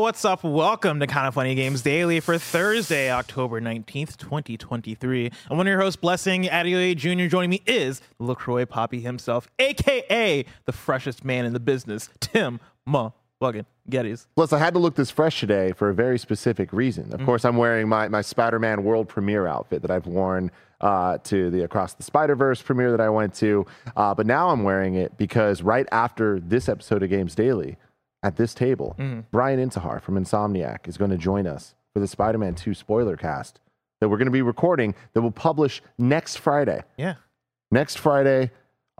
[0.00, 0.42] What's up?
[0.42, 5.26] Welcome to Kinda Funny Games Daily for Thursday, October 19th, 2023.
[5.50, 10.46] And one of your hosts, Blessing Adeoye Jr., joining me is LaCroix Poppy himself, aka
[10.64, 13.10] the freshest man in the business, Tim Ma
[13.40, 14.26] fucking Gettys.
[14.36, 17.12] Plus, I had to look this fresh today for a very specific reason.
[17.12, 21.18] Of course, I'm wearing my, my Spider Man world premiere outfit that I've worn uh,
[21.24, 23.66] to the Across the Spider Verse premiere that I went to.
[23.94, 27.76] Uh, but now I'm wearing it because right after this episode of Games Daily,
[28.22, 29.20] at this table, mm-hmm.
[29.30, 33.16] Brian Intihar from Insomniac is going to join us for the Spider Man 2 spoiler
[33.16, 33.60] cast
[34.00, 36.82] that we're going to be recording that will publish next Friday.
[36.96, 37.14] Yeah.
[37.70, 38.50] Next Friday,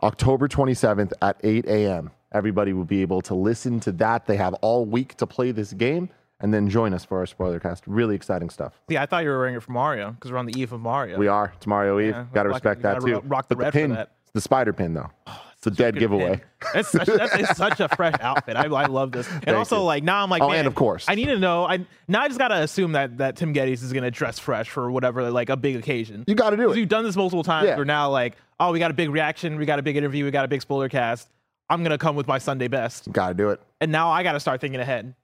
[0.03, 2.11] October 27th at 8 a.m.
[2.33, 4.25] Everybody will be able to listen to that.
[4.25, 7.59] They have all week to play this game and then join us for our spoiler
[7.59, 7.85] cast.
[7.85, 8.79] Really exciting stuff.
[8.89, 10.79] See, I thought you were wearing it for Mario because we're on the eve of
[10.79, 11.17] Mario.
[11.17, 11.51] We are.
[11.57, 12.11] It's Mario Eve.
[12.15, 13.27] Yeah, Got to rock- respect that gotta too.
[13.27, 14.09] rock the But red for pin, that.
[14.11, 15.09] Oh, the spider pin, though.
[15.63, 16.41] it's a dead giveaway.
[16.75, 18.55] It's such, that's, such a fresh outfit.
[18.55, 19.27] I, I love this.
[19.43, 19.83] And also, you.
[19.83, 21.05] like now, I'm like, Oh, man, and of course.
[21.07, 21.65] I need to know.
[21.65, 24.89] I now I just gotta assume that that Tim Gettys is gonna dress fresh for
[24.91, 26.23] whatever like a big occasion.
[26.27, 26.75] You got to do it.
[26.75, 27.67] We've done this multiple times.
[27.67, 27.77] Yeah.
[27.77, 30.31] We're now like, oh, we got a big reaction, we got a big interview, we
[30.31, 31.29] got a big spoiler cast.
[31.69, 33.59] I'm gonna come with my Sunday best, Got to do it.
[33.81, 35.15] and now I gotta start thinking ahead.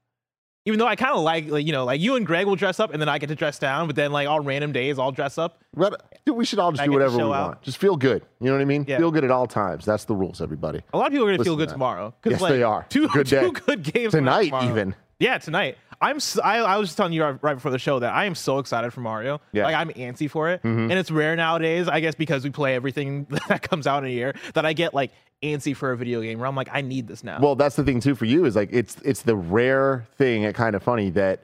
[0.66, 2.80] Even though I kind of like, like, you know, like you and Greg will dress
[2.80, 3.88] up, and then I get to dress down.
[3.88, 5.62] But then, like, all random days, I'll dress up.
[5.74, 7.30] But we should all just do whatever we out.
[7.30, 7.62] want.
[7.62, 8.24] Just feel good.
[8.40, 8.86] You know what I mean?
[8.88, 8.98] Yeah.
[8.98, 9.86] Feel good at all times.
[9.86, 10.82] That's the rules, everybody.
[10.94, 12.14] A lot of people are gonna feel good to tomorrow.
[12.26, 12.86] Yes, like, they are.
[12.90, 14.96] Two, Good two good games Tonight, even.
[15.20, 15.78] Yeah, tonight.
[16.00, 16.20] I'm.
[16.44, 19.02] I was just telling you right, before the show that I am so excited for
[19.02, 19.42] Mario.
[19.52, 19.64] Yeah.
[19.64, 19.66] Mm-hmm.
[19.66, 21.88] Like I'm antsy for it, and it's rare nowadays.
[21.88, 24.94] I guess because we play everything that comes out in a year that I get
[24.94, 25.12] like
[25.42, 27.40] antsy for a video game where I'm like, I need this now.
[27.40, 30.56] Well, that's the thing too for you is like it's it's the rare thing at
[30.56, 31.42] kinda funny that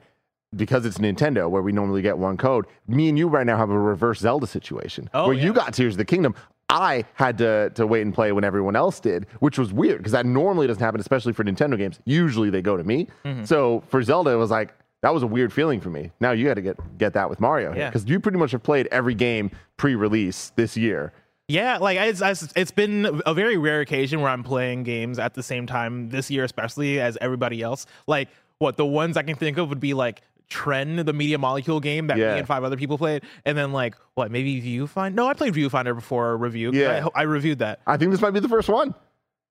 [0.56, 3.70] because it's Nintendo where we normally get one code, me and you right now have
[3.70, 5.44] a reverse Zelda situation Oh, where yeah.
[5.44, 6.34] you got Tears of the Kingdom.
[6.70, 10.12] I had to to wait and play when everyone else did, which was weird because
[10.12, 12.00] that normally doesn't happen, especially for Nintendo games.
[12.06, 13.06] Usually they go to me.
[13.24, 13.44] Mm-hmm.
[13.44, 16.10] So for Zelda, it was like that was a weird feeling for me.
[16.20, 17.90] Now you got to get get that with Mario Yeah.
[17.90, 21.12] because you pretty much have played every game pre-release this year.
[21.46, 22.22] Yeah, like it's
[22.56, 26.30] it's been a very rare occasion where I'm playing games at the same time this
[26.30, 27.84] year, especially as everybody else.
[28.06, 28.28] Like
[28.58, 32.06] what the ones I can think of would be like Trend, the Media Molecule game
[32.08, 32.32] that Yeah.
[32.34, 35.14] me and five other people played, and then like what maybe Viewfinder.
[35.14, 36.70] No, I played Viewfinder before review.
[36.72, 37.06] Yeah.
[37.14, 37.80] I, I reviewed that.
[37.86, 38.94] I think this might be the first one.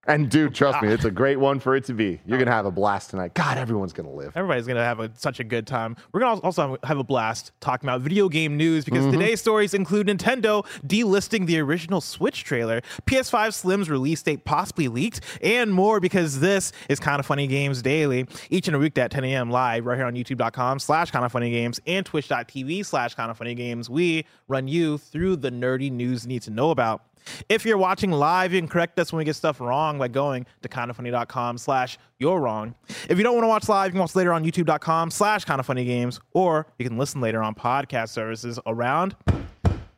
[0.06, 2.20] And dude, trust me, it's a great one for it to be.
[2.26, 3.34] You're gonna have a blast tonight.
[3.36, 4.34] God, everyone's gonna live.
[4.36, 5.96] Everybody's gonna have a, such a good time.
[6.12, 9.20] We're gonna also have a blast talking about video game news because Mm-hmm.
[9.20, 15.22] today's stories include Nintendo delisting the original Switch trailer, PS5 Slim's release date possibly leaked,
[15.42, 16.02] and more.
[16.02, 19.50] Because this is kinda funny games daily, each and a week at 10 a.m.
[19.52, 23.90] live right here on YouTube.com/slash kinda funny games and Twitch.tv/slash kinda funny games.
[23.90, 27.04] We run you through the nerdy news you need to know about.
[27.50, 30.46] If you're watching live, you can correct us when we get stuff wrong by going
[30.62, 32.76] to kindafunny.com slash you're wrong.
[33.10, 36.20] If you don't want to watch live, you can watch later on youtube.com slash kindafunnygames,
[36.34, 39.16] or you can listen later on podcast services around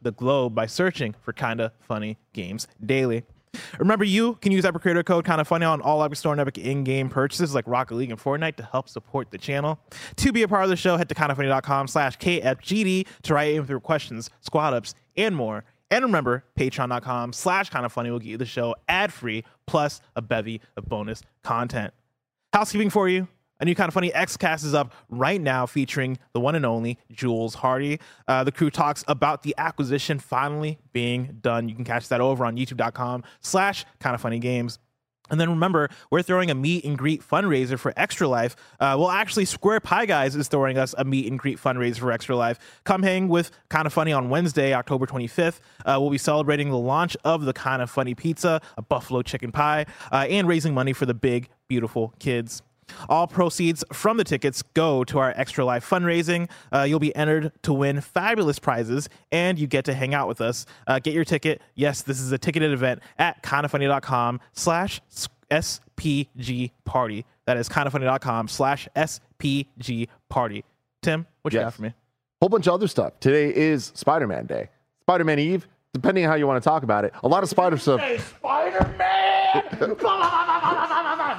[0.02, 3.24] the globe by searching for Kinda Funny Games Daily.
[3.80, 6.57] Remember, you can use Epic Creator Code Kinda Funny on all Epic Store and Epic
[6.57, 9.80] in-game purchases like Rocket League and Fortnite to help support the channel.
[10.18, 13.62] To be a part of the show, head to kindafunny.com slash KFGD to write in
[13.62, 15.63] with your questions, squad ups, and more.
[15.95, 20.22] And remember, patreon.com slash kinda funny will get you the show ad free plus a
[20.22, 21.94] bevy of bonus content.
[22.51, 23.29] Housekeeping for you.
[23.61, 27.00] A new kinda funny X cast is up right now featuring the one and only
[27.13, 28.01] Jules Hardy.
[28.27, 31.69] Uh, the crew talks about the acquisition finally being done.
[31.69, 34.80] You can catch that over on youtube.com slash kinda funny games.
[35.30, 38.56] And then remember, we're throwing a meet and greet fundraiser for Extra Life.
[38.80, 42.12] Uh, well, actually, Square Pie Guys is throwing us a meet and greet fundraiser for
[42.12, 42.60] Extra Life.
[42.83, 45.60] Come hang with Kinda Funny on Wednesday, October 25th.
[45.86, 49.86] Uh, we'll be celebrating the launch of the Kinda Funny Pizza, a buffalo chicken pie,
[50.12, 52.62] uh, and raising money for the big, beautiful kids.
[53.09, 56.49] All proceeds from the tickets go to our Extra Life fundraising.
[56.71, 60.41] Uh, you'll be entered to win fabulous prizes, and you get to hang out with
[60.41, 60.65] us.
[60.87, 61.61] Uh, get your ticket.
[61.75, 65.01] Yes, this is a ticketed event at kindafunny.com slash
[65.51, 67.25] SPG party.
[67.45, 70.63] That is kindafunny.com slash SPG party.
[71.01, 71.65] Tim, what you Yes.
[71.65, 71.93] got for me?
[72.41, 73.19] whole bunch of other stuff.
[73.19, 74.69] Today is Spider Man Day.
[75.01, 77.13] Spider Man Eve, depending on how you want to talk about it.
[77.23, 78.01] A lot of spider stuff.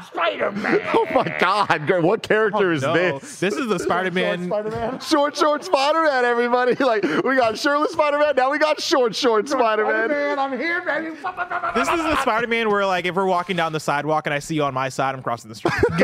[0.06, 0.80] Spider-Man!
[0.96, 3.40] Oh my God, what character is oh, No, this?
[3.40, 5.00] This is the Spider-Man.
[5.00, 6.74] Short, short Spider Man, everybody.
[6.86, 10.08] Like, we got shirtless Spider Man, now we got short, short Spider Man.
[10.08, 11.16] Man, I'm here, baby!
[11.74, 14.54] This is the Spider-Man where, like, if we're walking down the sidewalk and I see
[14.54, 15.74] you on my side, I'm crossing the street.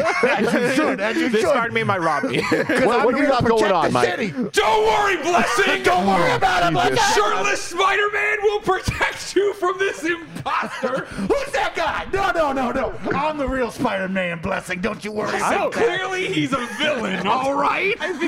[0.75, 1.51] should, as you this should.
[1.51, 2.43] Spider-Man might rob me.
[2.43, 4.17] What, what do we got going on, Mike?
[4.53, 5.83] Don't worry, Blessing.
[5.83, 6.99] Don't worry oh, about it, Jesus.
[6.99, 7.23] Blessing.
[7.23, 11.05] Shirtless Spider-Man will protect you from this imposter.
[11.05, 12.07] Who's that guy?
[12.13, 12.95] No, no, no, no.
[13.15, 14.81] I'm the real Spider-Man, Blessing.
[14.81, 15.85] Don't you worry So about that.
[15.85, 17.99] clearly he's a villain, all right?
[17.99, 18.23] Have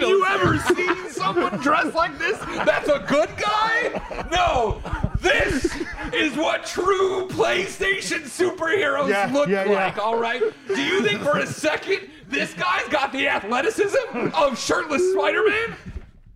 [0.00, 4.26] you ever seen someone dressed like this that's a good guy?
[4.30, 4.80] No.
[5.20, 5.74] This
[6.14, 9.86] is what true PlayStation superheroes Yeah, look yeah, yeah.
[9.86, 10.40] like, all right?
[10.68, 15.74] Do you think for a second this guy's got the athleticism of shirtless Spider-Man?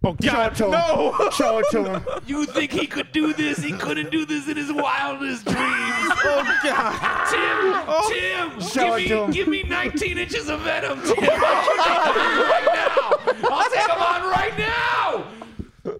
[0.04, 0.54] Oh, Show it God.
[0.56, 1.32] to him.
[1.32, 2.04] Show it to him.
[2.26, 3.58] You think he could do this?
[3.58, 5.58] He couldn't do this in his wildest dreams.
[6.24, 7.26] Oh, God.
[7.30, 8.10] Tim, oh.
[8.12, 9.30] Tim, Show it give to me, him.
[9.32, 11.16] give me 19 inches of venom, Tim.
[11.18, 13.48] I'll take him on right now.
[13.50, 15.24] I'll take him on right now.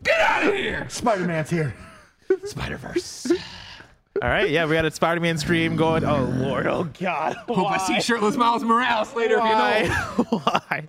[0.05, 0.87] Get out of here.
[0.89, 1.75] Spider-Man's here.
[2.45, 3.31] Spider Verse.
[4.23, 6.05] All right, yeah, we got a Spider-Man stream going.
[6.05, 6.67] Oh, Lord.
[6.69, 7.35] Oh, God.
[7.49, 9.79] Hope I see shirtless Miles Morales later Why?
[9.79, 10.39] if you know.
[10.39, 10.89] Why?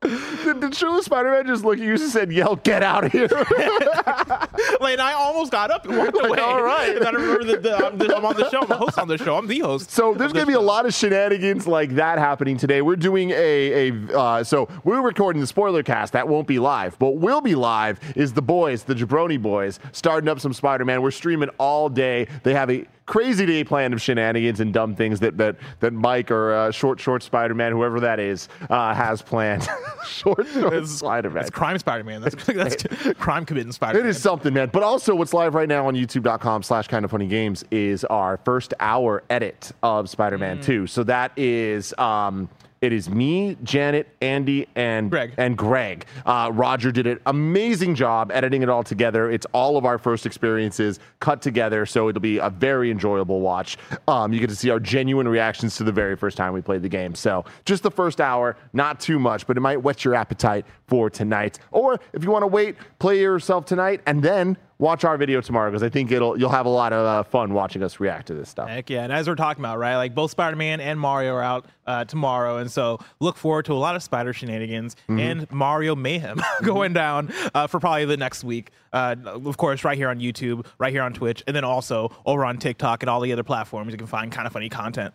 [0.00, 3.12] Did, did shirtless Spider Man just look at you and said, yell, get out of
[3.12, 3.28] here?
[4.80, 6.38] Like, and I almost got up and walked away.
[6.38, 6.96] all right.
[6.96, 8.60] And I remember that the, I'm, the, I'm on the show.
[8.60, 9.36] I'm the host on the show.
[9.36, 9.90] I'm the host.
[9.90, 12.82] So there's going to the be a lot of shenanigans like that happening today.
[12.82, 16.12] We're doing a, a uh, so we're recording the spoiler cast.
[16.12, 16.98] That won't be live.
[16.98, 21.02] But will be live is the boys, the Jabroni boys, starting up some Spider-Man.
[21.02, 22.28] We're streaming all day.
[22.42, 26.30] They have a crazy day planned of shenanigans and dumb things that that, that Mike
[26.30, 29.66] or uh, Short Short Spider-Man, whoever that is, uh, has planned.
[30.06, 31.42] short Short Spider-Man.
[31.42, 32.20] It's crime Spider-Man.
[32.20, 34.06] That's, that's crime committing Spider-Man.
[34.06, 34.70] It is something, man.
[34.72, 38.74] But also, what's live right now on YouTube.com slash kinda funny games is our first
[38.78, 40.08] hour edit of Mm.
[40.08, 40.86] Spider-Man 2.
[40.86, 42.48] So that is um
[42.80, 45.34] it is me, Janet, Andy, and Greg.
[45.36, 46.06] And Greg.
[46.24, 49.30] Uh, Roger did an amazing job editing it all together.
[49.30, 53.78] It's all of our first experiences cut together, so it'll be a very enjoyable watch.
[54.06, 56.82] Um, you get to see our genuine reactions to the very first time we played
[56.82, 57.14] the game.
[57.14, 61.10] So just the first hour, not too much, but it might whet your appetite for
[61.10, 61.58] tonight.
[61.70, 65.70] Or if you want to wait, play yourself tonight and then watch our video tomorrow
[65.70, 68.34] because I think it'll you'll have a lot of uh, fun watching us react to
[68.34, 68.68] this stuff.
[68.68, 69.02] Heck yeah.
[69.04, 72.04] And as we're talking about, right, like both Spider Man and Mario are out uh,
[72.04, 72.58] tomorrow.
[72.58, 75.18] And so look forward to a lot of Spider shenanigans Mm-hmm.
[75.20, 78.70] and Mario mayhem going down uh, for probably the next week.
[78.92, 82.44] Uh, of course, right here on YouTube, right here on Twitch, and then also over
[82.44, 85.12] on TikTok and all the other platforms you can find kinda funny content.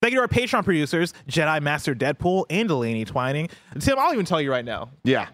[0.00, 3.48] Thank you to our Patreon producers, Jedi Master Deadpool and Delaney Twining.
[3.78, 4.90] Tim, I'll even tell you right now.
[5.04, 5.28] Yeah.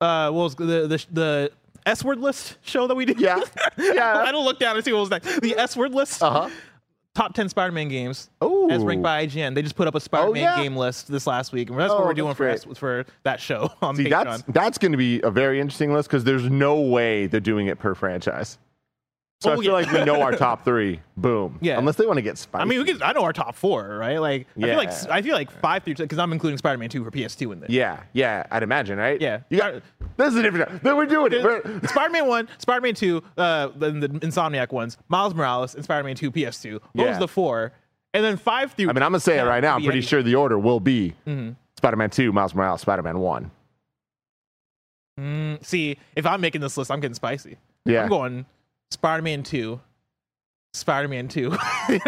[0.00, 1.52] Uh, was the the, the
[1.86, 3.20] S word list show that we did?
[3.20, 3.40] Yeah.
[3.78, 4.18] Yeah.
[4.18, 5.40] I don't look down and see what was next.
[5.40, 6.22] The S word list.
[6.22, 6.48] Uh-huh.
[7.14, 8.70] Top 10 Spider Man games Ooh.
[8.70, 9.54] as ranked by IGN.
[9.54, 10.62] They just put up a Spider Man yeah?
[10.62, 11.68] game list this last week.
[11.68, 12.48] And that's Oh, what we're doing for.
[12.48, 14.24] S- for that show on See, Patreon.
[14.24, 17.66] that's that's going to be a very interesting list because there's no way they're doing
[17.66, 18.58] it per franchise.
[19.42, 19.72] So Oh, I feel yeah.
[19.72, 21.00] like we know our top three.
[21.16, 21.58] Boom.
[21.62, 21.78] Yeah.
[21.78, 22.60] Unless they want to get spicy.
[22.62, 24.18] I mean, we can, I know our top four, right?
[24.20, 25.06] Like, I feel like Yeah.
[25.14, 27.70] I feel like five through because I'm including Spider Man 2 for PS2 in there.
[27.70, 29.18] Yeah, yeah, I'd imagine, right?
[29.18, 29.40] Yeah.
[29.48, 29.74] You got
[30.18, 30.82] this is a different.
[30.82, 31.42] Then we're doing it.
[31.42, 35.84] We're- Spider Man 1, Spider Man 2, uh, then the Insomniac ones, Miles Morales, and
[35.84, 36.72] Spider Man 2 PS2.
[36.72, 37.16] Those Yeah.
[37.16, 37.72] are the four.
[38.12, 38.90] And then five through.
[38.90, 39.76] I mean, I'm gonna say it right now.
[39.76, 41.52] I'm pretty sure the order will be Mm-hmm.
[41.78, 43.50] Spider-Man 2, Miles Morales, Spider-Man 1.
[45.18, 47.56] Mm, see, if I'm making this list, I'm getting spicy.
[47.86, 48.02] Yeah.
[48.02, 48.44] I'm going
[48.92, 49.80] Spider Man 2,
[50.74, 51.40] Spider Man 2.
[51.40, 51.58] you know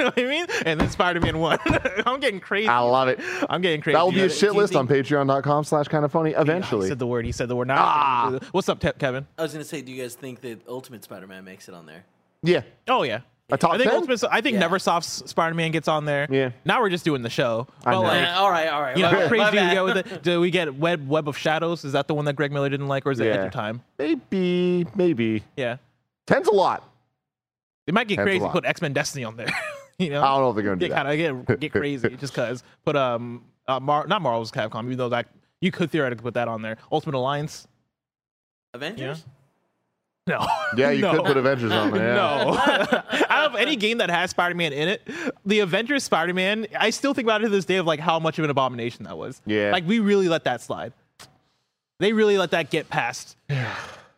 [0.04, 0.46] what I mean?
[0.66, 1.58] And then Spider Man 1.
[2.06, 2.68] I'm getting crazy.
[2.68, 3.20] I love it.
[3.48, 3.94] I'm getting crazy.
[3.94, 6.46] That will be a do shit you list on patreon.com slash kinda funny eventually.
[6.46, 6.88] He eventually.
[6.88, 7.24] said the word.
[7.24, 7.68] He said the word.
[7.68, 8.38] Now, Ah.
[8.52, 9.26] What's up, Te- Kevin?
[9.38, 12.04] I was gonna say, do you guys think that Ultimate Spider-Man makes it on there?
[12.42, 12.62] yeah.
[12.88, 13.20] Oh, yeah.
[13.50, 13.98] A top I think 10?
[14.00, 14.68] Ultimate, I think Yeah.
[14.68, 16.26] Neversoft's Spider Man gets on there.
[16.30, 16.50] Yeah.
[16.64, 17.66] Now we're just doing the show.
[17.84, 18.02] I But know.
[18.02, 18.96] like, Eh, all right, all right.
[18.96, 19.74] you know, bad, crazy my do we bad.
[19.74, 20.22] get with it?
[20.22, 21.84] Do we get Web Web of Shadows?
[21.84, 23.44] Is that the one that Greg Miller didn't like, or is it Edge Yeah.
[23.46, 23.82] of Time?
[23.98, 25.42] Maybe, maybe.
[25.56, 25.76] Yeah.
[26.26, 26.88] 10's a lot.
[27.86, 28.44] They might get That's a crazy.
[28.44, 28.52] lot.
[28.52, 29.48] Put X Men Destiny on there.
[29.98, 30.22] you know.
[30.22, 31.04] I don't know if they're going to do get that.
[31.06, 34.98] kind of get get crazy just because put um uh, Mar- not Marvel's Capcom even
[34.98, 35.28] though that
[35.60, 37.66] you could theoretically put that on there Ultimate Alliance
[38.74, 39.24] Avengers.
[40.26, 40.44] no
[40.76, 41.12] Yeah, you no.
[41.16, 42.14] could put Avengers on there.
[42.14, 43.02] yeah.
[43.12, 45.02] no out of any game that has Spider-Man in it
[45.44, 48.38] the Avengers Spider-Man I still think about it to this day of like how much
[48.38, 49.70] of an abomination that was Yeah.
[49.72, 50.92] like we really let that slide
[52.00, 53.36] they really let that get past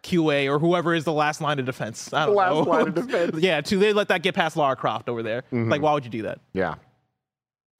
[0.04, 2.94] QA or whoever is the last line of defense I don't last know line of
[3.06, 3.38] defense.
[3.38, 5.68] yeah too they let that get past Lara Croft over there mm-hmm.
[5.70, 6.76] like why would you do that Yeah.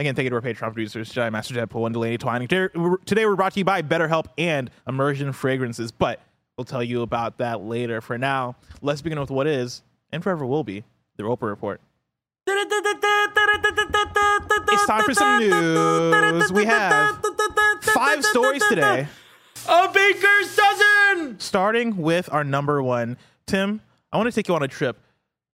[0.01, 2.49] Again, thank you to our Patreon producers, Jedi Master Deadpool and Delaney Twining.
[2.49, 6.19] Today we're- Today we're brought to you by BetterHelp and Immersion Fragrances, but
[6.59, 8.01] we'll tell you about that later.
[8.01, 10.83] For now, let's begin with what is, and forever will be,
[11.17, 11.81] the Roper Report.
[14.77, 16.51] It's time for some news.
[16.53, 17.21] We have
[17.83, 19.07] five stories today.
[19.69, 20.84] A baker's dozen.
[21.43, 23.17] Starting with our number one.
[23.47, 23.81] Tim,
[24.13, 24.99] I want to take you on a trip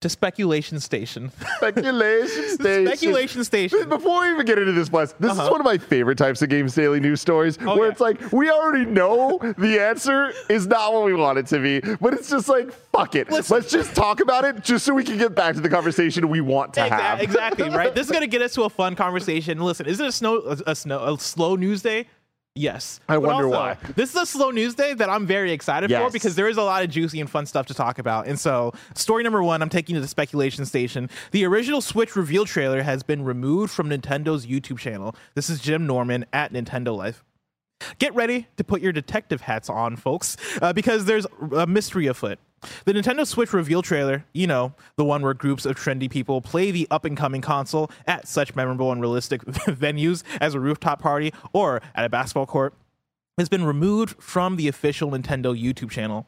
[0.01, 1.31] to Speculation Station.
[1.57, 2.87] Speculation station.
[2.87, 3.87] Speculation Station.
[3.89, 5.43] Before we even get into this, Bless, this Uh-huh.
[5.45, 7.93] is one of my favorite types of Games Daily news stories Oh, where yeah.
[7.93, 11.81] it's like, we already know the answer is not what we want it to be,
[12.01, 13.31] but it's just like, fuck it.
[13.31, 13.57] Listen.
[13.57, 16.41] Let's just talk about it just so we can get back to the conversation we
[16.41, 17.21] want to have.
[17.21, 17.95] exactly right.
[17.95, 19.61] This is gonna get us to a fun conversation.
[19.61, 22.07] Listen, is it a snow a, a snow a slow news day?
[22.61, 23.00] Yes.
[23.09, 23.76] I But wonder also, why.
[23.97, 26.62] This is a slow news day that I'm very excited for because there is a
[26.62, 28.26] lot of juicy and fun stuff to talk about.
[28.26, 31.09] And so, story number one, I'm taking you to the speculation station.
[31.31, 35.17] The original Switch reveal trailer has been removed from Nintendo's YouTube channel.
[35.35, 37.25] This is Jim Norman at Nintendo Life.
[37.99, 42.38] Get ready to put your detective hats on, folks, uh, because there's a mystery afoot.
[42.85, 46.71] The Nintendo Switch reveal trailer, you know, the one where groups of trendy people play
[46.71, 51.33] the up and coming console at such memorable and realistic venues as a rooftop party
[51.52, 52.75] or at a basketball court,
[53.38, 56.26] has been removed from the official Nintendo YouTube channel.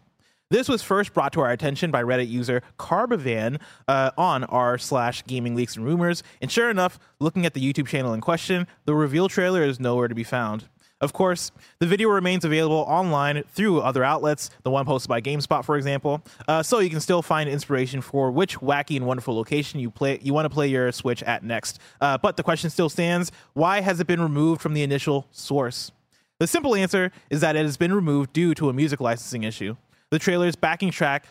[0.48, 3.58] This was first brought to our attention by Reddit user Carbavan
[3.88, 6.22] uh, on r slash gaming leaks and rumors.
[6.42, 10.08] And sure enough, looking at the YouTube channel in question, the reveal trailer is nowhere
[10.08, 10.68] to be found.
[11.02, 15.64] Of course, the video remains available online through other outlets, the one posted by GameSpot,
[15.64, 19.80] for example, uh, so you can still find inspiration for which wacky and wonderful location
[19.80, 21.80] you play you want to play your Switch at next.
[22.00, 25.90] Uh, but the question still stands: Why has it been removed from the initial source?
[26.38, 29.76] The simple answer is that it has been removed due to a music licensing issue.
[30.10, 31.26] The trailer's backing track,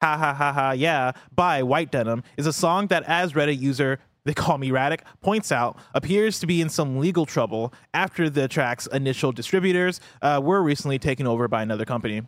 [0.00, 3.98] Ha Ha Ha Ha Yeah, by White Denim, is a song that, as Reddit user
[4.24, 8.48] They Call Me Radic points out, appears to be in some legal trouble after the
[8.48, 12.22] track's initial distributors uh, were recently taken over by another company.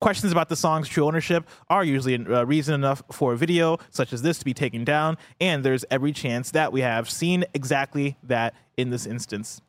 [0.00, 4.12] Questions about the song's true ownership are usually uh, reason enough for a video such
[4.12, 8.18] as this to be taken down, and there's every chance that we have seen exactly
[8.22, 9.62] that in this instance.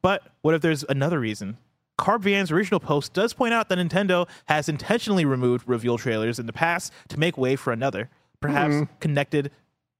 [0.00, 1.56] But what if there's another reason?
[1.98, 6.52] Carbvan's original post does point out that Nintendo has intentionally removed reveal trailers in the
[6.52, 8.08] past to make way for another,
[8.40, 9.50] perhaps connected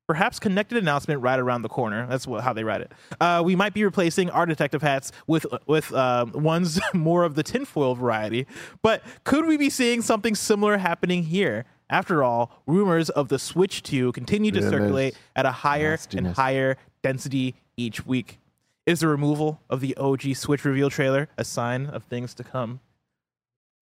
[0.06, 2.06] perhaps connected announcement right around the corner.
[2.06, 2.92] That's what, how they write it.
[3.21, 7.42] Uh, we might be replacing our detective hats with with uh, ones more of the
[7.42, 8.47] tinfoil variety.
[8.82, 11.64] But could we be seeing something similar happening here?
[11.90, 14.73] After all, rumors of the Switch 2 continue to Goodness.
[14.73, 18.38] circulate at a higher and higher density each week.
[18.87, 22.80] Is the removal of the OG Switch reveal trailer a sign of things to come?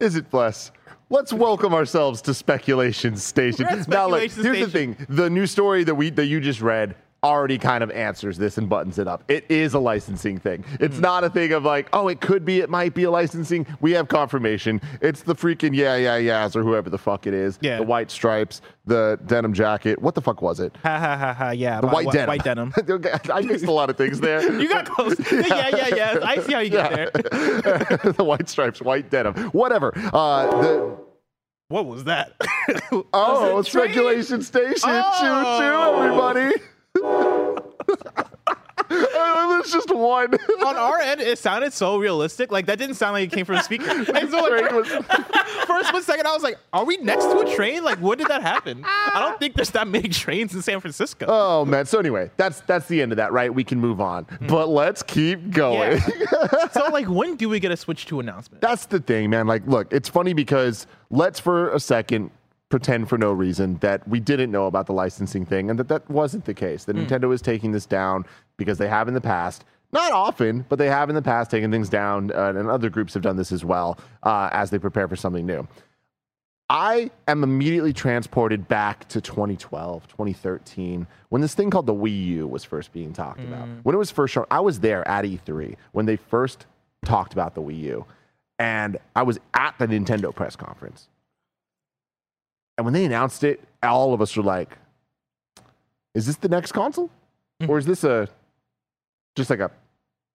[0.01, 0.73] Is it bless?
[1.11, 3.67] Let's welcome ourselves to Speculation Station.
[3.71, 6.63] We're now, look, Speculation here's the thing: the news story that we that you just
[6.63, 9.23] read already kind of answers this and buttons it up.
[9.29, 10.65] It is a licensing thing.
[10.81, 11.03] It's Hmm.
[11.03, 13.67] not a thing of like, oh, it could be, it might be a licensing.
[13.81, 14.81] We have confirmation.
[15.03, 17.59] It's the freaking yeah, yeah, yeahs or whoever the fuck it is.
[17.61, 17.77] Yeah.
[17.77, 20.01] The white stripes, the denim jacket.
[20.01, 20.75] What the fuck was it?
[20.83, 21.51] Ha ha ha ha!
[21.51, 22.73] Yeah, The whi- white whi- denim.
[22.75, 23.31] White denim.
[23.33, 24.41] I mixed a lot of things there.
[24.61, 25.17] You got close.
[25.33, 26.19] yeah, yeah, yeah.
[26.23, 27.11] I see how you get there.
[28.13, 29.93] the white stripes, white denim, whatever.
[30.13, 30.97] Uh, the
[31.69, 32.33] What was that?
[33.13, 34.89] Oh, Was speculation station.
[34.91, 35.17] Oh.
[35.21, 36.63] Choo choo, everybody.
[38.93, 40.35] It's just one.
[40.67, 42.51] On our end, it sounded so realistic.
[42.51, 43.91] Like that didn't sound like it came from a speaker.
[44.21, 44.91] And so, like, was-
[45.81, 47.85] a split second, I was like, "Are we next to a train?
[47.85, 48.83] Like, what did that happen?
[48.85, 51.87] I don't think there's that many trains in San Francisco." Oh man.
[51.87, 53.53] So anyway, that's that's the end of that, right?
[53.55, 54.25] We can move on.
[54.25, 54.47] Hmm.
[54.47, 56.01] But let's keep going.
[56.19, 56.69] Yeah.
[56.73, 58.61] so, like, when do we get a Switch 2 announcement?
[58.61, 59.47] That's the thing, man.
[59.47, 62.31] Like, look, it's funny because let's for a second
[62.71, 66.09] pretend for no reason that we didn't know about the licensing thing and that that
[66.09, 66.85] wasn't the case.
[66.85, 68.25] That Nintendo is taking this down
[68.57, 69.65] because they have in the past.
[69.93, 73.13] Not often, but they have in the past taken things down, uh, and other groups
[73.15, 75.67] have done this as well uh, as they prepare for something new.
[76.69, 82.47] I am immediately transported back to 2012, 2013, when this thing called the Wii U
[82.47, 83.67] was first being talked about.
[83.83, 86.67] When it was first shown, I was there at E3 when they first
[87.05, 88.05] talked about the Wii U,
[88.61, 91.09] and I was at the Nintendo press conference.
[92.81, 94.79] And when they announced it, all of us were like,
[96.15, 97.11] "Is this the next console,
[97.61, 97.69] mm.
[97.69, 98.27] or is this a
[99.37, 99.71] just like a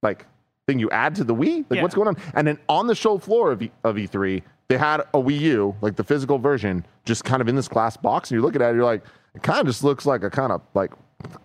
[0.03, 0.27] like
[0.67, 1.65] thing you add to the Wii?
[1.67, 1.81] Like Yeah.
[1.81, 4.99] what's going on?" And then on the show floor of, e- of E3, they had
[5.01, 8.35] a Wii U, like the physical version, just kind of in this glass box, and
[8.35, 10.61] you're looking at it, you're like, it kind of just looks like a kind of
[10.75, 10.91] like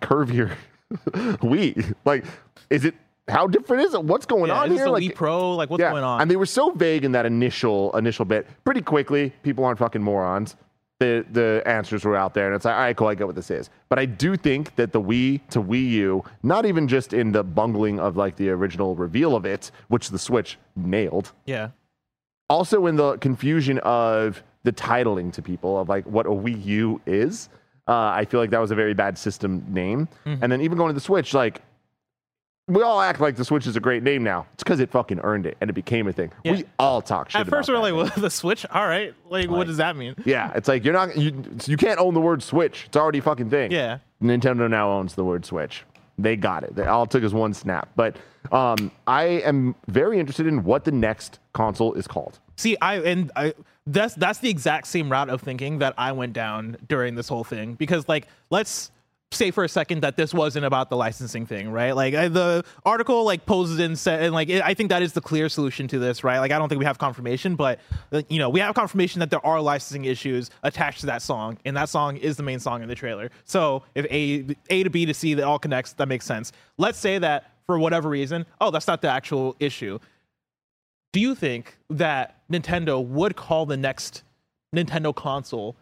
[0.01, 0.55] curvier
[1.41, 1.95] Wii.
[2.05, 2.25] Like,
[2.69, 2.93] is it?
[3.27, 4.03] How different is it?
[4.03, 4.87] What's going Yeah, on here?
[4.87, 5.55] like, Wii Pro?
[5.55, 6.21] Like, what's going on?
[6.21, 8.45] and they were so vague in that initial initial bit.
[8.65, 10.55] Pretty quickly, people aren't fucking morons.
[11.01, 13.35] The the answers were out there, and it's like, all right, cool, I get what
[13.35, 13.69] this is.
[13.89, 17.43] But I do think that the Wii to Wii U, not even just in the
[17.43, 21.69] bungling of like the original reveal of it, which the Switch nailed, Yeah.
[22.49, 27.01] also in the confusion of the titling to people of like what a Wii U
[27.05, 27.49] is.
[27.87, 30.07] Uh, I feel like that was a very bad system name.
[30.25, 30.43] Mm-hmm.
[30.43, 31.61] And then even going to the Switch, like
[32.71, 34.45] we all act like the Switch is a great name now.
[34.53, 36.31] It's because it fucking earned it and it became a thing.
[36.43, 36.53] Yeah.
[36.53, 37.41] We all talk shit.
[37.41, 38.65] At first, we're like, well, the Switch?
[38.71, 39.13] All right.
[39.29, 40.15] Like, what does that mean?
[40.25, 42.85] yeah, it's like you're not you you can't own the word Switch.
[42.87, 43.71] It's already a fucking thing.
[43.71, 43.99] Yeah.
[44.21, 45.83] Nintendo now owns the word Switch.
[46.17, 46.75] They got it.
[46.75, 47.89] They, all took us one snap.
[47.95, 48.17] But
[48.51, 52.39] um, I am very interested in what the next console is called.
[52.57, 53.53] See, I and I
[53.87, 57.43] that's that's the exact same route of thinking that I went down during this whole
[57.43, 58.91] thing because like let's
[59.31, 61.95] say for a second that this wasn't about the licensing thing, right?
[61.95, 65.13] Like I, the article like poses and said and like it, I think that is
[65.13, 66.39] the clear solution to this, right?
[66.39, 67.79] Like I don't think we have confirmation, but
[68.29, 71.75] you know, we have confirmation that there are licensing issues attached to that song and
[71.77, 73.31] that song is the main song in the trailer.
[73.45, 76.51] So if A A to B to C that all connects, that makes sense.
[76.77, 79.99] Let's say that for whatever reason, oh, that's not the actual issue
[81.11, 84.23] do you think that Nintendo would call the next
[84.75, 85.75] Nintendo console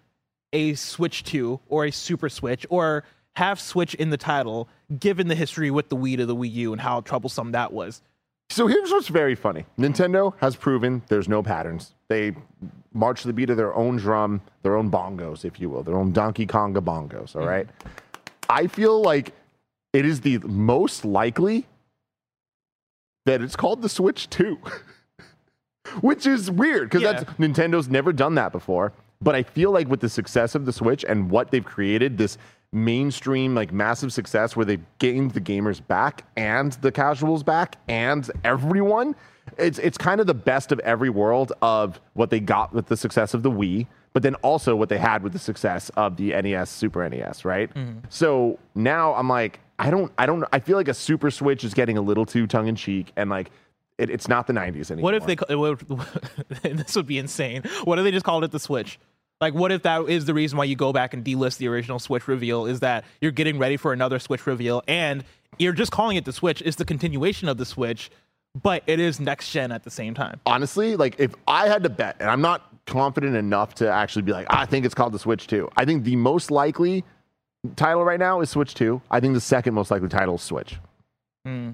[0.51, 3.03] a Switch 2 or a Super Switch or
[3.35, 4.69] have Switch in the title,
[4.99, 8.01] given the history with the Wii to the Wii U and how troublesome that was?
[8.49, 9.65] So here's what's very funny.
[9.77, 11.93] Nintendo has proven there's no patterns.
[12.07, 12.35] They
[12.93, 16.11] march the beat of their own drum, their own bongos, if you will, their own
[16.11, 17.49] Donkey Konga bongos, all mm-hmm.
[17.49, 17.69] right?
[18.49, 19.33] I feel like
[19.93, 21.67] it is the most likely
[23.25, 24.57] that it's called the Switch 2.
[26.01, 27.13] Which is weird because Yeah.
[27.13, 28.93] that's Nintendo's never done that before.
[29.21, 32.37] But I feel like with the success of the Switch and what they've created, this
[32.71, 38.29] mainstream, like massive success where they've gained the gamers back and the casuals back and
[38.43, 39.15] everyone,
[39.57, 42.97] it's it's kind of the best of every world of what they got with the
[42.97, 46.29] success of the Wii, but then also what they had with the success of the
[46.29, 47.73] NES, Super NES, right?
[47.73, 47.99] Mm-hmm.
[48.09, 51.73] So now I'm like, I don't, I don't, I feel like a Super Switch is
[51.73, 53.51] getting a little too tongue in cheek and like.
[53.97, 55.11] It, it's not the 90s anymore.
[55.11, 55.83] What if they, what
[56.63, 57.63] this would be insane.
[57.83, 58.97] What if they just called it the Switch?
[59.41, 61.97] Like, what if that is the reason why you go back and delist the original
[61.99, 62.65] Switch reveal?
[62.65, 65.23] Is that you're getting ready for another Switch reveal and
[65.57, 66.61] you're just calling it the Switch?
[66.61, 68.11] It's the continuation of the Switch,
[68.61, 70.41] but it is next gen at the same time.
[70.45, 74.33] honestly, like if I had to bet, and I'm not confident enough to actually be
[74.33, 75.69] like, ah, I think it's called the Switch 2.
[75.77, 77.05] I think the most likely
[77.77, 79.01] title right now is Switch 2.
[79.09, 80.75] I think the second most likely title is Switch.
[81.45, 81.71] Hmm.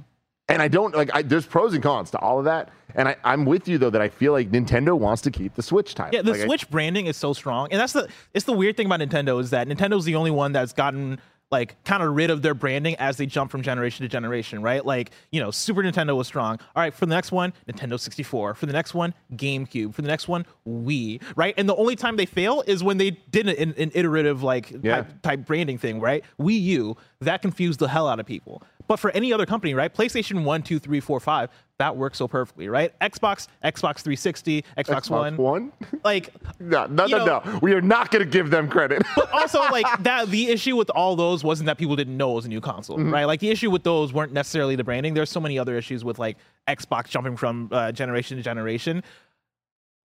[0.48, 1.10] And I don't like.
[1.14, 3.90] I, there's pros and cons to all of that, and I, I'm with you though
[3.90, 6.14] that I feel like Nintendo wants to keep the Switch title.
[6.16, 8.78] Yeah, the Like, I- Switch branding is so strong, and that's the it's the weird
[8.78, 11.20] thing about Nintendo is that Nintendo's the only one that's gotten
[11.52, 14.86] like kind of rid of their branding as they jump from generation to generation, right?
[14.86, 16.60] Like you know, Super Nintendo was strong.
[16.76, 18.54] All right, for the next one, Nintendo 64.
[18.54, 19.96] For the next one, GameCube.
[19.96, 21.22] For the next one, Wii.
[21.36, 24.72] Right, and the only time they fail is when they did an, an iterative like
[24.84, 24.98] Yeah.
[24.98, 26.24] type, type branding thing, right?
[26.40, 28.62] Wii U that confused the hell out of people.
[28.88, 29.94] But for any other company, right?
[29.94, 32.98] PlayStation 1, 2, 3, 4, 5, that works so perfectly, right?
[33.00, 35.38] Xbox, Xbox 360, Xbox, Xbox One.
[35.38, 35.72] One.
[36.04, 37.60] Like no, no, no, know- no.
[37.62, 39.02] We are not going to give them credit.
[39.16, 42.36] But also like that the issue with all those wasn't that people didn't know it
[42.36, 43.12] was a new console Mm-hmm.
[43.14, 46.04] right like the issue with those weren't necessarily the branding there's so many other issues
[46.06, 46.38] with like
[46.70, 49.04] xbox jumping from uh, generation to generation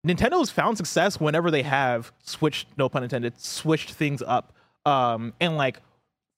[0.07, 4.53] nintendo's found success whenever they have switched no pun intended switched things up
[4.85, 5.81] um and like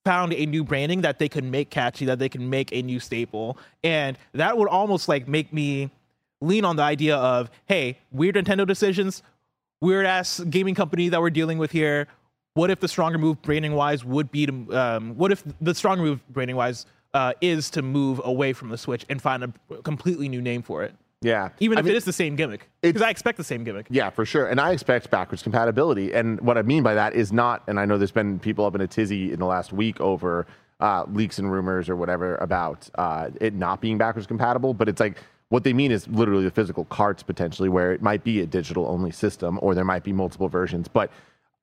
[0.08, 2.98] found a new branding that they can make catchy that they can make a new
[2.98, 5.90] staple and that would almost like make me
[6.40, 9.22] lean on the idea of hey weird nintendo decisions
[9.80, 12.08] weird ass gaming company that we're dealing with here.
[12.54, 16.02] What if the stronger move branding wise would be to um, what if the stronger
[16.02, 20.28] move branding wise uh, is to move away from the Switch and find a completely
[20.28, 22.68] new name for it, yeah, even I if mean- it is the same gimmick?
[22.80, 23.86] Because I expect the same gimmick.
[23.90, 24.46] Yeah, for sure.
[24.48, 26.12] And I expect backwards compatibility.
[26.12, 28.74] And what I mean by that is not, and I know there's been people up
[28.74, 30.46] in a tizzy in the last week over
[30.80, 35.00] uh, leaks and rumors or whatever about uh, it not being backwards compatible, but it's
[35.00, 38.46] like, what they mean is literally the physical carts potentially, where it might be a
[38.46, 40.88] digital only system or there might be multiple versions.
[40.88, 41.10] But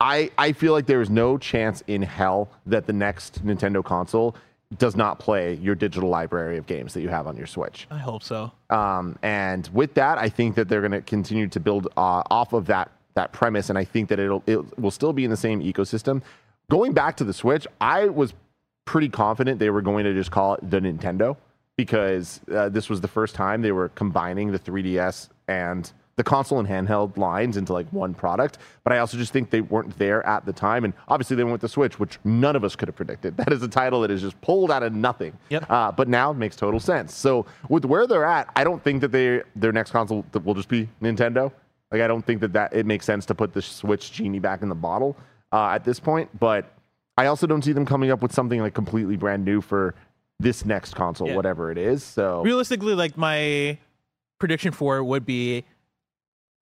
[0.02, 4.36] I, I feel like there is no chance in hell that the next Nintendo console
[4.78, 7.88] does not play your digital library of games that you have on your Switch.
[7.92, 8.52] I hope so.
[8.70, 12.54] Um, and with that, I think that they're going to continue to build uh, off
[12.54, 15.38] of that that premise, and I think that it'll it will still be in the
[15.38, 16.22] same ecosystem.
[16.70, 18.34] Going back to the Switch, I was
[18.86, 21.38] pretty confident they were going to just call it the Nintendo
[21.78, 26.60] because uh, this was the first time they were combining the 3DS and the console
[26.60, 28.58] and handheld lines into like one product.
[28.84, 31.52] But I also just think they weren't there at the time, and obviously they went
[31.54, 33.36] with the Switch, which none of us could have predicted.
[33.46, 35.38] That is a title that is just pulled out of nothing.
[35.50, 35.70] Yep.
[35.70, 37.14] Uh, but now it makes total sense.
[37.14, 40.70] So with where they're at, I don't think that they their next console will just
[40.70, 41.52] be Nintendo.
[41.92, 44.62] Like I don't think that that it makes sense to put the Switch genie back
[44.62, 45.16] in the bottle
[45.52, 46.30] uh, at this point.
[46.40, 46.72] But
[47.18, 49.94] I also don't see them coming up with something like completely brand new for
[50.40, 51.36] this next console, Yeah.
[51.36, 52.04] whatever it is.
[52.04, 53.78] So realistically, like my
[54.40, 55.64] prediction for it would be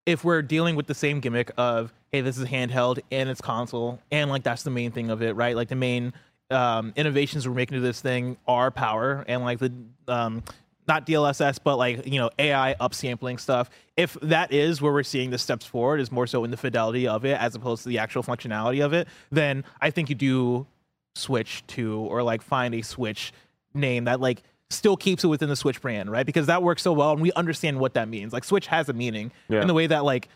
[0.06, 4.00] if we're dealing with the same gimmick of hey, this is handheld and it's console,
[4.10, 5.56] and like that's the main thing of it, right?
[5.56, 6.12] Like the main
[6.50, 9.72] um, innovations we're making to this thing are power and like the
[10.08, 10.42] um,
[10.88, 13.70] not DLSS, but like you know AI upsampling stuff.
[13.96, 17.06] If that is where we're seeing the steps forward, is more so in the fidelity
[17.06, 20.66] of it as opposed to the actual functionality of it, then I think you do
[21.14, 23.32] Switch 2 or like find a switch
[23.74, 26.26] name that like still keeps it within the switch brand right?
[26.26, 28.32] Because that works so well and we understand what that means.
[28.32, 29.60] Like switch has a meaning Yeah.
[29.60, 30.28] in the way that like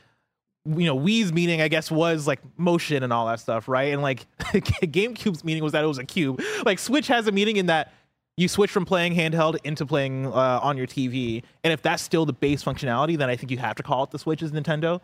[0.64, 3.92] you know Wii's meaning I guess was like motion and all that stuff right?
[3.92, 6.40] And like GameCube's meaning was that it was a cube.
[6.64, 7.92] Like switch has a meaning in that
[8.36, 12.26] you switch from playing handheld into playing uh, on your TV and if that's still
[12.26, 15.00] the base functionality then I think you have to call it the Switch as Nintendo.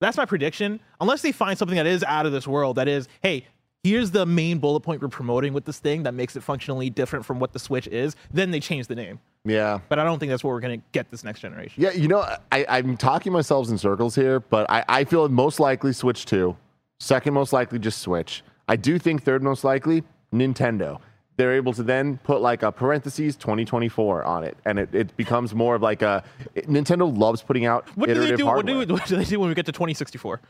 [0.00, 0.80] That's my prediction.
[1.00, 3.46] Unless they find something that is out of this world, that is, hey,
[3.82, 7.24] here's the main bullet point we're promoting with this thing that makes it functionally different
[7.24, 9.18] from what the Switch is, then they change the name.
[9.44, 9.80] yeah.
[9.88, 11.82] But I don't think that's what we're going to get this next generation.
[11.82, 12.20] Yeah, you know,
[12.52, 16.56] I, I'm talking myself in circles here, but I, I feel most likely Switch 2.
[17.00, 18.42] Second most likely just Switch.
[18.68, 21.00] I do think third most likely Nintendo.
[21.36, 25.54] They're able to then put like a parentheses 2024 on it, and it, it becomes
[25.54, 26.22] more of like a
[26.54, 28.46] Nintendo loves putting out What do they do?
[28.46, 30.40] What do, what do they do when we get to 2064?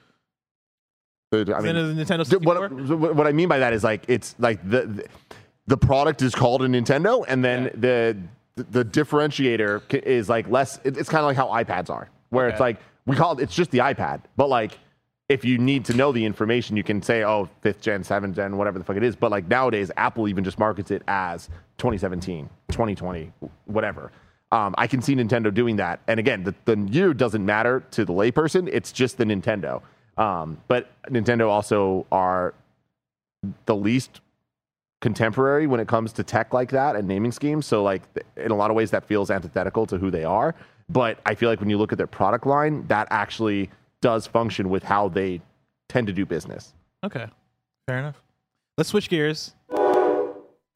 [1.32, 2.68] I mean, Nintendo 64?
[2.68, 5.06] what, what I mean by that is like it's like the
[5.66, 8.16] the, product is called a Nintendo, and then the
[8.54, 10.78] the differentiator is like less.
[10.84, 13.42] It's kind of like how iPads are, where it's like we call it.
[13.42, 14.78] It's just the iPad, but like
[15.28, 18.58] if you need to know the information, you can say, oh, fifth gen, seventh gen,
[18.58, 19.16] whatever the fuck it is.
[19.16, 21.46] But like nowadays, Apple even just markets it as
[21.78, 23.32] 2017, 2020,
[23.64, 24.12] whatever.
[24.50, 26.00] Um, I can see Nintendo doing that.
[26.06, 28.68] And again, the, the year doesn't matter to the layperson.
[28.70, 29.80] It's just the Nintendo.
[30.16, 32.54] Um, but Nintendo also are
[33.66, 34.20] the least
[35.00, 37.66] contemporary when it comes to tech like that and naming schemes.
[37.66, 38.02] So like
[38.36, 40.54] in a lot of ways that feels antithetical to who they are.
[40.88, 43.70] But I feel like when you look at their product line, that actually
[44.00, 45.40] does function with how they
[45.88, 46.74] tend to do business.
[47.04, 47.26] Okay,
[47.86, 48.22] fair enough.
[48.78, 49.54] Let's switch gears.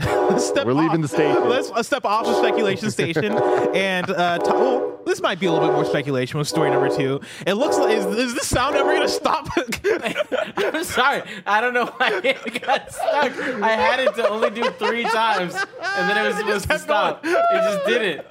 [0.00, 1.48] Let's step We're leaving off- the station.
[1.48, 3.32] Let's uh, step off the speculation station
[3.74, 6.94] and uh, t- well, this might be a little bit more speculation with story number
[6.94, 7.20] two.
[7.46, 9.48] It looks like is, is this sound ever gonna stop?
[10.59, 11.22] I'm sorry.
[11.46, 13.32] I don't know why it got stuck.
[13.62, 16.80] I had it to only do three times, and then it was supposed to kept
[16.82, 17.24] stop.
[17.24, 18.26] It just didn't.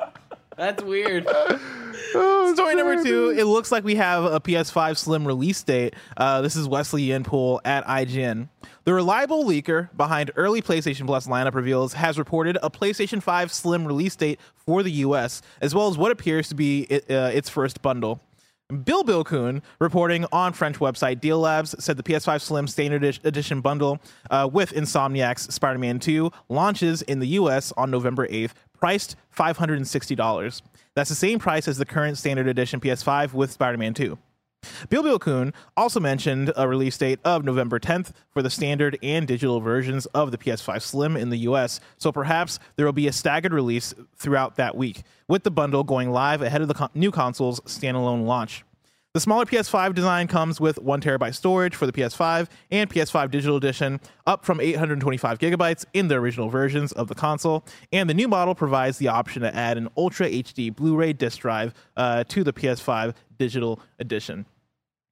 [0.57, 1.27] That's weird.
[2.53, 3.33] Story number two.
[3.37, 5.95] It looks like we have a PS5 Slim release date.
[6.15, 8.47] Uh, this is Wesley Yin-Poole at IGN.
[8.85, 13.85] The reliable leaker behind early PlayStation Plus lineup reveals has reported a PlayStation 5 Slim
[13.85, 17.49] release date for the US, as well as what appears to be it, uh, its
[17.49, 18.21] first bundle.
[18.71, 23.99] billbil-kun, reporting on French website Dealabs, said the PS5 Slim Standard Edition bundle
[24.31, 28.53] uh, with Insomniac's Spider Man 2 launches in the US on November 8th,
[28.85, 30.61] priced $560.
[30.93, 34.15] That's the same price as the current Standard Edition PS5 with Spider Man 2.
[34.89, 40.05] billbil-kun also mentioned a release date of November 10th for the standard and digital versions
[40.13, 43.95] of the PS5 Slim in the US, so perhaps there will be a staggered release
[44.15, 48.27] throughout that week, with the bundle going live ahead of the con- new console's standalone
[48.27, 48.64] launch.
[49.15, 53.55] The smaller PS5 design comes with 1 terabyte storage for the PS5 and PS5 Digital
[53.55, 57.63] Edition, up from 825 gigabytes in the original versions of the console.
[57.93, 61.39] And the new model provides the option to add an Ultra HD Blu ray disc
[61.39, 64.45] drive uh, to the PS5 Digital Edition.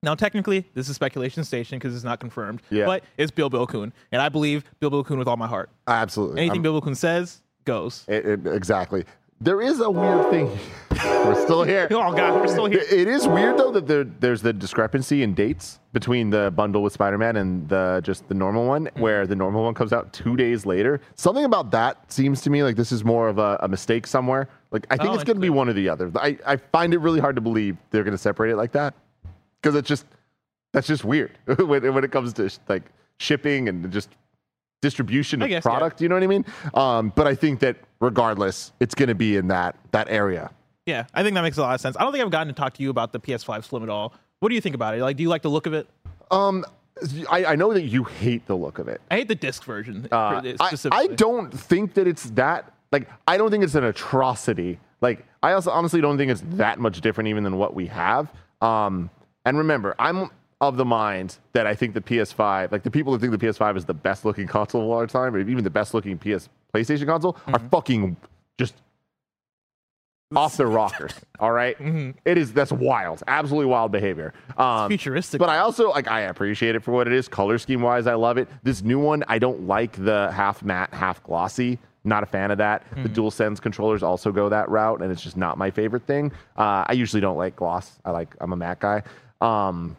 [0.01, 2.85] Now, technically, this is speculation station because it's not confirmed, Yeah.
[2.85, 5.69] but it's billbil-kun, and I believe billbil-kun with all my heart.
[5.87, 6.41] Absolutely.
[6.41, 8.03] Anything I'm- billbil-kun says goes.
[8.09, 9.05] it- it- exactly.
[9.41, 10.49] There is a weird thing.
[11.25, 11.87] We're still here.
[11.91, 12.79] Oh God, we're still here.
[12.89, 16.93] It- is weird though that there, there's the discrepancy in dates between the bundle with
[16.93, 19.01] Spider-Man and the just the normal one, Mm-hmm.
[19.01, 21.01] where the normal one comes out two days later.
[21.15, 24.47] Something about that seems to me like this is more of a, a mistake somewhere.
[24.71, 26.11] Like I think Oh, it's going to be one or the other.
[26.15, 28.93] I, I find it really hard to believe they're going to separate it like that
[29.61, 30.05] because it's just
[30.73, 32.83] that's just weird when, when it comes to like
[33.17, 34.09] shipping and just
[34.83, 35.61] distribution of guess, yeah.
[35.61, 36.01] product.
[36.01, 36.45] You know what I mean?
[36.73, 40.51] Um, but I think that regardless, it's going to be in that that area.
[40.85, 41.95] Yeah, I think that makes a lot of sense.
[41.97, 44.13] I don't think I've gotten to talk to you about the PS5 Slim at all.
[44.39, 45.01] What do you think about it?
[45.01, 45.87] Like, do you like the look of it?
[46.29, 46.65] Um,
[47.31, 48.99] I, I know that you hate the look of it.
[49.09, 53.37] I hate the disc version Uh, I, I don't think that it's that like I
[53.37, 54.79] don't think it's an atrocity.
[54.99, 58.31] Like I also honestly don't think it's that much different even than what we have.
[58.61, 59.09] Um,
[59.45, 60.29] and remember, I'm
[60.69, 63.77] of the mind that I think the PS5, like the people that think the PS5
[63.77, 67.05] is the best looking console of all time, or even the best looking PS PlayStation
[67.05, 67.67] console, are Mm-hmm.
[67.69, 68.17] fucking
[68.57, 68.75] just
[70.35, 71.13] off their rockers.
[71.39, 71.75] All right?
[72.25, 74.33] It is that's wild, absolutely wild behavior.
[74.57, 75.39] Um, futuristic.
[75.39, 77.27] but I also like I appreciate it for what it is.
[77.27, 78.47] Color scheme wise, I love it.
[78.63, 81.77] This new one, I don't like the half matte, half glossy.
[82.05, 82.83] Not a fan of that.
[83.01, 86.33] The DualSense controllers also go that route, and it's just not my favorite thing.
[86.57, 87.97] Uh, I usually don't like gloss.
[88.03, 89.03] I like I'm a matte guy.
[89.39, 89.95] Um,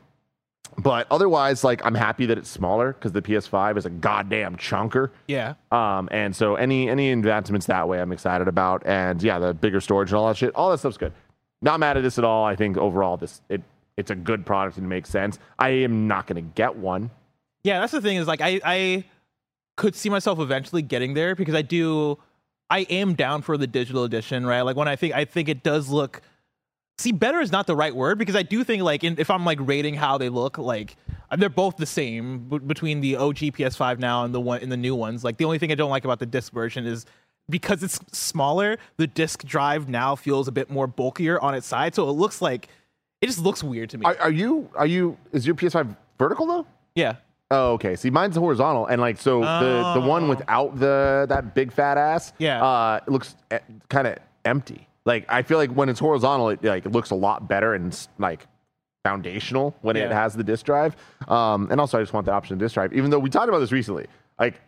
[0.78, 5.10] but otherwise, like I'm happy that it's smaller because the PS5 is a goddamn chunker.
[5.28, 5.54] Yeah.
[5.70, 8.84] Um, and so any any advancements that way, I'm excited about.
[8.86, 11.12] And yeah, the bigger storage and all that shit, all that stuff's good.
[11.62, 12.44] Not mad at this at all.
[12.44, 13.62] I think overall, this it
[13.96, 15.38] it's a good product and it makes sense.
[15.58, 17.10] I am not going to get one.
[17.62, 19.04] Yeah, that's the thing is like I I
[19.76, 22.18] could see myself eventually getting there because I do
[22.70, 24.62] I am down for the digital edition, right?
[24.62, 26.22] Like when I think I think it does look
[26.98, 29.44] see better is not the right word because I do think like in, if I'm
[29.44, 30.96] like rating how they look, like
[31.36, 34.76] they're both the same b- between the OG PS5 now and the one in the
[34.76, 35.24] new ones.
[35.24, 37.04] Like the only thing I don't like about the disc version is
[37.50, 41.94] because it's smaller, the disc drive now feels a bit more bulkier on its side,
[41.94, 42.68] so it looks like
[43.20, 44.04] it just looks weird to me.
[44.06, 46.66] Are, are you are you is your PS5 vertical though?
[46.94, 47.16] yeah.
[47.50, 47.94] Oh, okay.
[47.94, 50.28] See, mine's horizontal, and like so the the one Oh.
[50.30, 52.64] without the that big fat ass, Yeah.
[52.64, 53.34] uh, it looks
[53.90, 54.88] kind of empty.
[55.06, 57.96] Like I feel like when it's horizontal, it like it looks a lot better and
[58.18, 58.46] like
[59.04, 60.96] foundational when it has the disk drive.
[61.28, 63.48] Um, and also I just want the option of disk drive, even though we talked
[63.48, 64.06] about this recently.
[64.38, 64.60] Like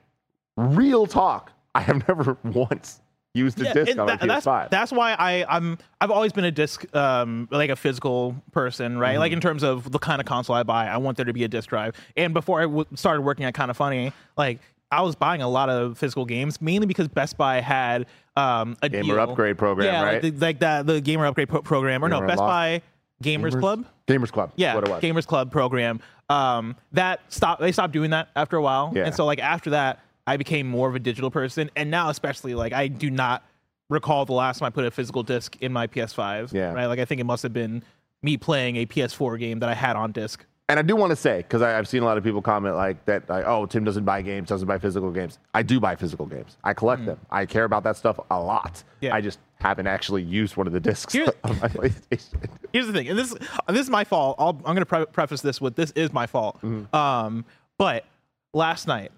[0.57, 3.01] real talk, I have never once
[3.35, 4.71] used a disc and on my tha- that's, PS5.
[4.71, 9.13] that's why I, I'm I've always been a disc um like a physical person, right?
[9.13, 9.21] Mm-hmm.
[9.21, 11.45] Like in terms of the kind of console I buy, I want there to be
[11.45, 11.95] a disc drive.
[12.17, 15.69] And before I w- started working at Kinda Funny, like I was buying a lot
[15.69, 19.21] of physical games mainly because Best Buy had um a Gamer deal.
[19.21, 20.23] upgrade program, yeah, right?
[20.23, 22.49] like, the, like that the gamer upgrade pro- program or no Best Unlock.
[22.49, 22.83] Buy
[23.23, 23.85] Gamers, Gamers- Club.
[24.07, 24.53] Gamers Club.
[24.57, 25.03] Yeah, what it was.
[25.03, 26.01] Gamers Club program.
[26.29, 27.61] Um, that stopped.
[27.61, 29.05] They stopped doing that after a while, Yeah.
[29.07, 32.55] and so like after that, I became more of a digital person, and now especially
[32.55, 33.43] like I do not
[33.89, 36.53] recall the last time I put a physical disc in my PS5.
[36.53, 36.73] Yeah.
[36.73, 36.87] right.
[36.87, 37.83] Like I think it must have been
[38.23, 40.45] me playing a PS4 game that I had on disc.
[40.69, 43.05] And I do want to say, because I've seen a lot of people comment like
[43.05, 45.39] that, like, oh, Tim doesn't buy games, doesn't buy physical games.
[45.55, 46.57] I do buy physical games.
[46.65, 47.21] I collect them.
[47.31, 48.83] I care about that stuff a lot.
[49.01, 49.15] Yeah.
[49.15, 52.49] I just haven't actually used one of the discs Here- on my PlayStation.
[52.73, 53.33] Here's the thing, and this
[53.69, 54.37] this is my fault.
[54.41, 56.63] I'll, I'm going to pre- preface this with this is my fault.
[56.93, 57.45] Um,
[57.79, 58.05] but
[58.53, 59.13] last night,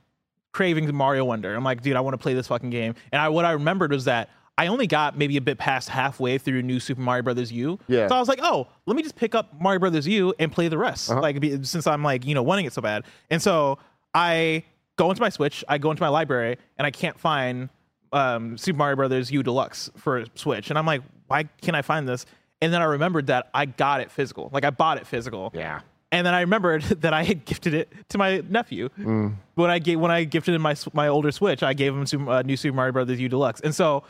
[0.52, 1.54] craving Mario Wonder.
[1.54, 2.94] I'm like, dude, I want to play this fucking game.
[3.10, 4.28] And I what I remembered was that
[4.58, 7.78] I only got maybe a bit past halfway through New Super Mario Brothers U.
[7.86, 8.08] Yeah.
[8.08, 10.66] So I was like, oh, let me just pick up Mario Brothers U and play
[10.68, 11.08] the rest.
[11.08, 13.04] Like be- since I'm like you know wanting it so bad.
[13.30, 13.78] And so
[14.12, 14.64] I
[14.96, 17.68] go into my Switch, I go into my library, and I can't find
[18.12, 20.70] um, Super Mario Brothers U Deluxe for Switch.
[20.70, 22.26] And I'm like, why can't I find this?
[22.60, 24.50] And then I remembered that I got it physical.
[24.52, 25.52] Like I bought it physical.
[25.54, 25.80] yeah.
[26.10, 28.88] And then I remembered that I had gifted it to my nephew.
[28.96, 32.28] When I gave when I gifted him my my older Switch, I gave him some
[32.28, 33.60] uh, new Super Mario Brothers U Deluxe.
[33.60, 34.04] And so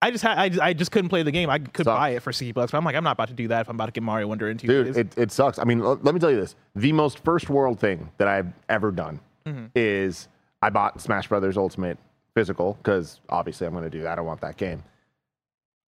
[0.00, 1.50] I just had I, just- I just couldn't play the game.
[1.50, 1.98] I could Sucks.
[1.98, 3.68] buy it for sixty bucks, but I'm like I'm not about to do that if
[3.68, 5.58] I'm about to get Mario Wonder into Dude, it, it sucks.
[5.58, 6.54] I mean, l- let me tell you this.
[6.76, 9.66] The most first world thing that I've ever done Mm-hmm.
[9.74, 10.28] is
[10.60, 11.96] I bought Smash Brothers Ultimate
[12.34, 14.12] physical because obviously I'm going to do that.
[14.12, 14.82] I don't want that game.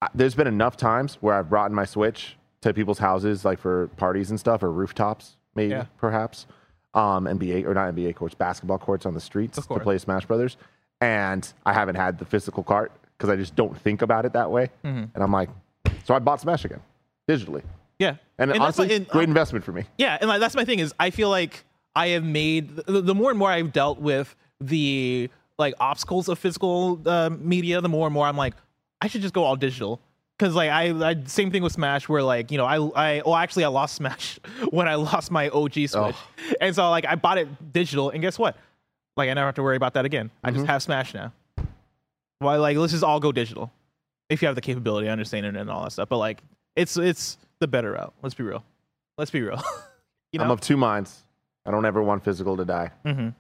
[0.03, 3.89] I- There's been enough times where I've brought my Switch to people's houses, like for
[3.97, 5.85] parties and stuff, or rooftops, maybe, Yeah.
[5.99, 6.47] perhaps.
[6.95, 10.57] Um, NBA or not NBA courts, basketball courts on the streets to play Smash Brothers,
[11.01, 12.91] and I haven't had the physical cart
[13.21, 14.71] because I just don't think about it that way.
[14.83, 15.05] Mm-hmm.
[15.15, 15.51] And I'm like,
[16.05, 16.81] so I bought Smash again,
[17.29, 17.63] digitally.
[17.99, 19.85] yeah, And, that's honestly, my- and, great um, investment for me.
[19.99, 23.15] Yeah, and like, that's my thing is I feel like I have made the, the
[23.15, 25.29] more and more I've dealt with the
[25.59, 28.55] like obstacles of physical uh, media, the more and more I'm like
[29.03, 30.01] I should just go all digital.
[30.39, 32.77] Cause like I, I same thing with Smash where like you know I
[33.19, 36.17] I well actually I lost Smash when I lost my OG Switch
[36.63, 38.57] and so like I bought it digital and guess what
[39.19, 41.35] like I never have to worry about that again I just have Smash now
[42.41, 43.71] why like let's just all go digital
[44.29, 46.43] if you have the capability I understand it and all that stuff but like
[46.77, 48.65] it's it's the better route let's be real
[49.19, 49.63] let's be real
[50.33, 51.23] you know I'm of two minds.
[51.67, 53.35] I don't ever want physical to die, Mhm.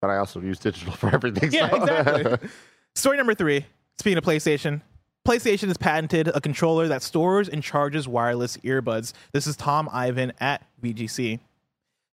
[0.00, 1.50] but I also use digital for everything.
[1.52, 2.48] Yeah, so- exactly.
[2.94, 3.66] Story number three.
[3.98, 4.80] Speaking of PlayStation,
[5.26, 9.12] PlayStation has patented a controller that stores and charges wireless earbuds.
[9.32, 11.40] This is Tom Ivan at VGC.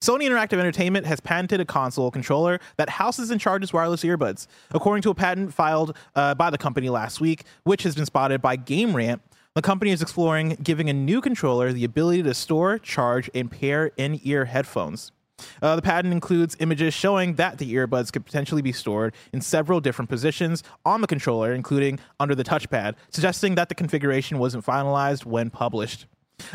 [0.03, 4.47] Sony Interactive Entertainment has patented a console controller that houses and charges wireless earbuds.
[4.71, 8.41] According to a patent filed uh, by the company last week, which has been spotted
[8.41, 9.21] by Game Rant,
[9.55, 13.91] the company is exploring giving a new controller the ability to store, charge, and pair
[13.95, 15.13] in ear headphones.
[15.61, 19.79] Uh, the patent includes images showing that the earbuds could potentially be stored in several
[19.79, 25.23] different positions on the controller, including under the touchpad, suggesting that the configuration wasn't finalized
[25.23, 26.07] when published.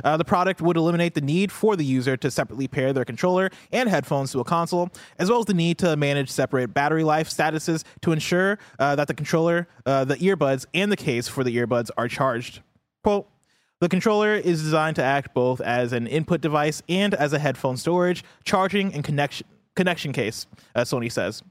[0.05, 3.51] Uh, the product would eliminate the need for the user to separately pair their controller
[3.73, 7.29] and headphones to a console, as well as the need to manage separate battery life
[7.29, 11.57] statuses to ensure uh, that the controller, uh, the earbuds, and the case for the
[11.57, 12.61] earbuds are charged.
[13.03, 13.29] Quote
[13.81, 17.77] The controller is designed to act both as an input device and as a headphone
[17.77, 21.43] storage, charging, and connection, connection case, as Sony says.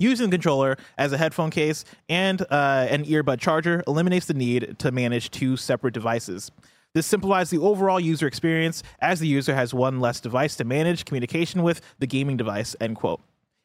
[0.00, 4.76] Using the controller as a headphone case and uh, an earbud charger eliminates the need
[4.78, 6.52] to manage two separate devices.
[6.98, 11.04] This simplifies the overall user experience as the user has one less device to manage
[11.04, 12.74] communication with the gaming device.
[12.80, 13.20] End quote.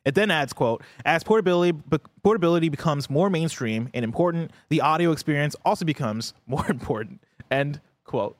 [0.06, 1.76] It then adds, quote, as portability,
[2.22, 7.24] portability becomes more mainstream and important, the audio experience also becomes more important.
[7.50, 8.38] End quote.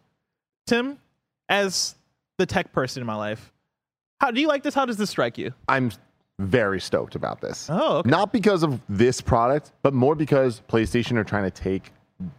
[0.68, 1.00] Tim,
[1.50, 1.96] as
[2.38, 3.52] the tech person in my life,
[4.22, 4.76] how do you like this?
[4.76, 5.56] How does this strike you?
[5.68, 5.92] I'm
[6.38, 7.68] very stoked about this.
[7.68, 8.10] Oh, okay.
[8.12, 11.92] Not because of this product, but more because PlayStation are trying to take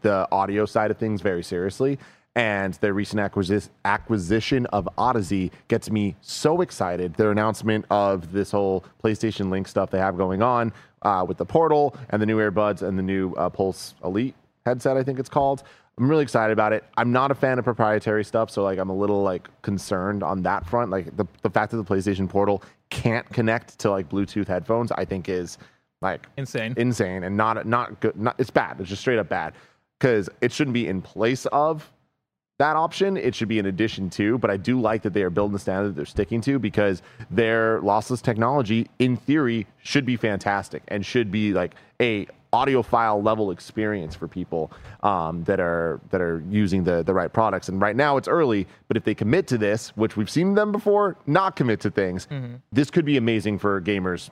[0.03, 1.99] the audio side of things very seriously.
[2.37, 7.15] And their recent acquisi- acquisition of Audeze gets me so excited.
[7.15, 11.45] Their announcement of this whole PlayStation Link stuff they have going on uh, with the
[11.45, 14.35] Portal and the new earbuds and the new uh, Pulse Elite
[14.67, 15.63] headset, I think it's called.
[15.97, 16.83] I'm really excited about it.
[16.97, 20.43] I'm not a fan of proprietary stuff, so like I'm a little like concerned on
[20.43, 20.91] that front.
[20.91, 25.05] Like the the fact that the PlayStation Portal can't connect to like Bluetooth headphones, I
[25.05, 25.57] think is
[26.03, 26.75] like Insane.
[26.77, 28.17] insane, and not not good.
[28.17, 28.81] Not it's bad.
[28.81, 29.53] It's just straight up bad
[30.01, 31.89] because it shouldn't be in place of
[32.59, 33.17] that option.
[33.17, 34.39] It should be in addition to.
[34.39, 37.03] But I do like that they are building the standard that they're sticking to because
[37.31, 43.51] their lossless technology, in theory, should be fantastic and should be like a audiophile level
[43.51, 44.71] experience for people
[45.03, 47.69] um, that are that are using the the right products.
[47.69, 50.71] And right now it's early, but if they commit to this, which we've seen them
[50.71, 52.29] before, not commit to things,
[52.73, 54.31] this could be amazing for gamers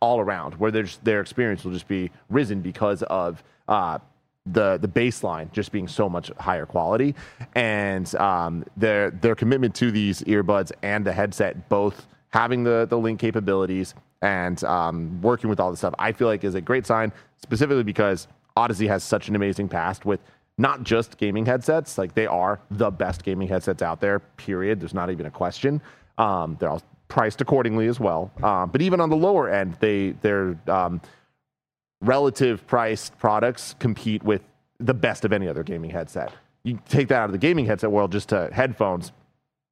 [0.00, 3.98] all around, where their their experience will just be risen because of uh,
[4.46, 7.14] the the baseline just being so much higher quality,
[7.54, 12.98] and um, their their commitment to these earbuds and the headset both having the the
[12.98, 16.86] link capabilities and um, working with all this stuff, I feel like is a great
[16.86, 18.26] sign, specifically because
[18.56, 20.20] Audeze has such an amazing past with
[20.56, 24.20] not just gaming headsets, like they are the best gaming headsets out there.
[24.20, 24.80] Period.
[24.80, 25.80] There's not even a question.
[26.16, 28.30] Um, they're all priced accordingly as well.
[28.42, 31.00] Um, but even on the lower end, they they're um,
[32.00, 34.42] relative priced products compete with
[34.78, 36.32] the best of any other gaming headset.
[36.64, 39.12] You take that out of the gaming headset world just to headphones.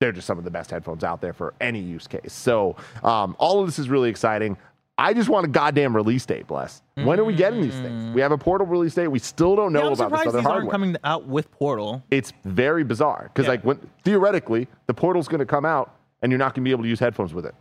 [0.00, 2.32] They're just some of the best headphones out there for any use case.
[2.32, 4.56] So um, all of this is really exciting.
[4.98, 6.82] I just want a goddamn release date, bless.
[6.96, 8.14] When are we getting these things?
[8.14, 9.08] We have a portal release date.
[9.08, 12.02] We still don't know Yeah, about this other these hardware aren't coming out with Portal.
[12.10, 13.52] it's very bizarre because Yeah.
[13.52, 16.72] like when theoretically the portal's going to come out and you're not going to be
[16.72, 17.54] able to use headphones with it.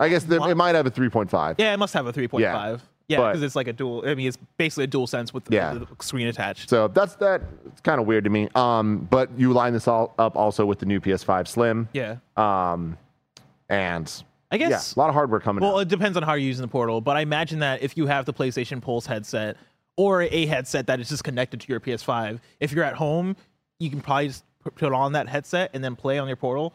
[0.00, 1.54] I guess there, it might have a 3.5.
[1.58, 2.40] Yeah, it must have a 3.5.
[2.40, 2.76] Yeah,
[3.12, 4.02] Yeah, because it's like a dual.
[4.06, 5.74] I mean, it's basically a DualSense with the, Yeah.
[5.74, 6.68] the screen attached.
[6.70, 7.42] So that's that.
[7.66, 8.48] It's kind of weird to me.
[8.54, 11.88] Um, but you line this all up also with the new PS5 Slim.
[11.92, 12.96] yeah, Um,
[13.68, 14.10] and
[14.50, 15.80] I guess yeah, a lot of hardware coming well, out.
[15.80, 18.26] it depends on how you're using the Portal, but I imagine that if you have
[18.26, 19.56] the PlayStation Pulse headset
[19.96, 23.36] or a headset that is just connected to your PS5, if you're at home,
[23.78, 26.74] you can probably just put put on that headset and then play on your Portal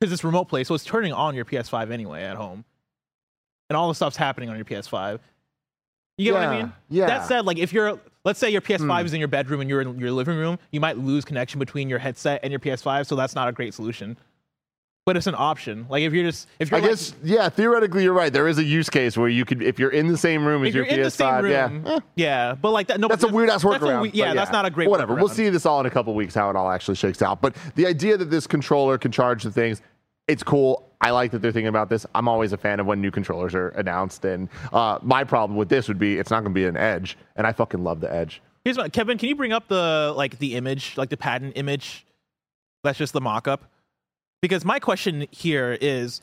[0.00, 2.64] because it's remote play, so it's turning on your PS5 anyway at home,
[3.70, 5.20] and all the stuff's happening on your PS5.
[6.18, 6.72] You get what I mean?
[6.90, 7.06] yeah.
[7.06, 9.80] That said, like if you're, let's say your PS5 is in your bedroom and you're
[9.80, 13.16] in your living room, you might lose connection between your headset and your PS5, so
[13.16, 14.16] that's not a great solution.
[15.04, 15.86] But it's an option.
[15.88, 17.48] Like if you're just, if you're I like- guess yeah.
[17.48, 18.32] Theoretically, you're right.
[18.32, 20.72] There is a use case where you could, if you're in the same room as
[20.72, 21.50] your you're in the same PS5, room,
[21.86, 21.92] yeah.
[21.96, 23.00] eh, yeah, but like that.
[23.00, 24.02] No, That's a weird ass that's a workaround.
[24.02, 24.88] we- but yeah, that's not a great.
[24.88, 25.16] Whatever.
[25.16, 27.40] We'll see this all in a couple weeks how it all actually shakes out.
[27.42, 29.82] But the idea that this controller can charge the things,
[30.28, 30.88] it's cool.
[31.00, 32.06] I like that they're thinking about this.
[32.14, 34.24] I'm always a fan of when new controllers are announced.
[34.24, 37.18] And uh, my problem with this would be it's not going to be an Edge,
[37.34, 38.40] and I fucking love the Edge.
[38.64, 39.18] Here's my Kevin.
[39.18, 42.06] Can you bring up the like the image, like the patent image?
[42.84, 43.64] That's just the mock-up.
[44.40, 46.20] Because my question here is,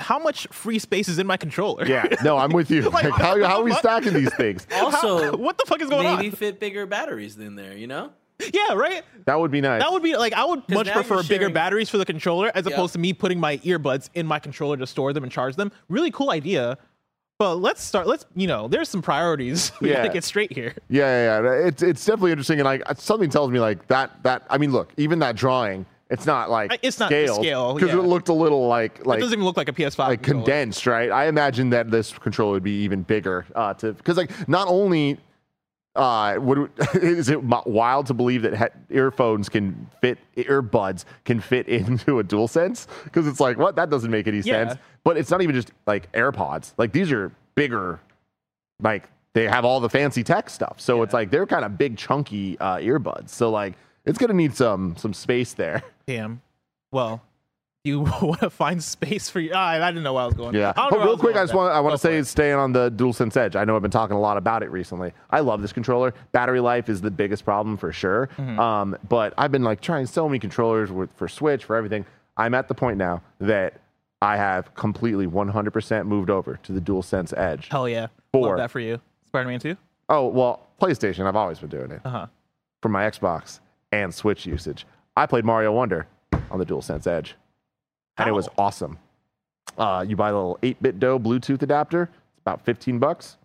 [0.00, 1.86] how much free space is in my controller?
[1.86, 2.06] Yeah.
[2.24, 2.82] No, I'm with you.
[2.90, 4.66] Like, Like, how, how are we stacking these things?
[4.74, 6.36] Also, what the fuck is going maybe on?
[6.36, 7.76] fit bigger batteries in there.
[7.76, 8.12] You know,
[8.52, 9.02] Yeah, right.
[9.26, 9.82] That would be nice.
[9.82, 12.50] That would be like I would much prefer you're bigger sharing- batteries for the controller
[12.54, 12.72] as Yeah.
[12.72, 15.70] opposed to me putting my earbuds in my controller to store them and charge them.
[15.88, 16.78] Really cool idea.
[17.38, 18.06] But let's start.
[18.06, 19.96] Let's you know, there's some priorities we Yeah.
[19.96, 20.74] gotta get straight here.
[20.88, 21.66] Yeah, yeah, yeah.
[21.68, 24.92] It's it's definitely interesting, and like something tells me like that that I mean, look,
[24.98, 27.98] even that drawing, it's not like it's not scaled, scale, because yeah.
[28.00, 29.98] it looked a little like it like doesn't even look like a PS5.
[30.08, 30.44] like controller.
[30.44, 31.10] condensed, right?
[31.10, 35.18] I imagine that this controller would be even bigger uh, to because like not only
[35.96, 41.66] uh, would is it wild to believe that he- earphones can fit earbuds can fit
[41.68, 44.68] into a DualSense because it's like what that doesn't make any Yeah.
[44.68, 44.80] sense.
[45.02, 46.74] But it's not even just like AirPods.
[46.76, 48.00] Like these are bigger
[48.82, 50.80] like they have all the fancy tech stuff.
[50.80, 53.30] So it's like they're kind of big chunky uh, earbuds.
[53.30, 53.74] So like
[54.04, 55.82] it's gonna need some some space there.
[56.06, 56.40] Damn.
[56.92, 57.22] Well,
[57.84, 59.52] you want to find space for you.
[59.54, 60.54] Ah, I didn't know where I was going.
[60.54, 60.72] Yeah.
[60.76, 62.26] I don't know But real was quick, I just want I want to say, it.
[62.26, 63.56] staying on the DualSense Edge.
[63.56, 65.12] I know I've been talking a lot about it recently.
[65.30, 66.12] I love this controller.
[66.32, 68.28] Battery life is the biggest problem for sure.
[68.36, 68.58] Mm-hmm.
[68.60, 72.04] Um, but I've been like trying so many controllers with, for Switch for everything.
[72.36, 73.74] I'm at the point now that
[74.22, 77.68] I have completely 100% moved over to the DualSense Edge.
[77.70, 78.08] Hell yeah.
[78.32, 78.48] Four.
[78.48, 79.00] Love that for you.
[79.28, 79.76] Spider-Man 2?
[80.10, 81.24] Oh well, PlayStation.
[81.26, 82.26] I've always been doing it Uh-huh.
[82.82, 83.60] for my Xbox
[83.92, 84.86] and Switch usage.
[85.16, 86.06] I played Mario Wonder
[86.50, 87.36] on the DualSense Edge,
[88.20, 88.98] and it was awesome.
[89.78, 92.02] Uh, you buy the little 8BitDo Bluetooth adapter.
[92.02, 93.36] It's about 15 bucks.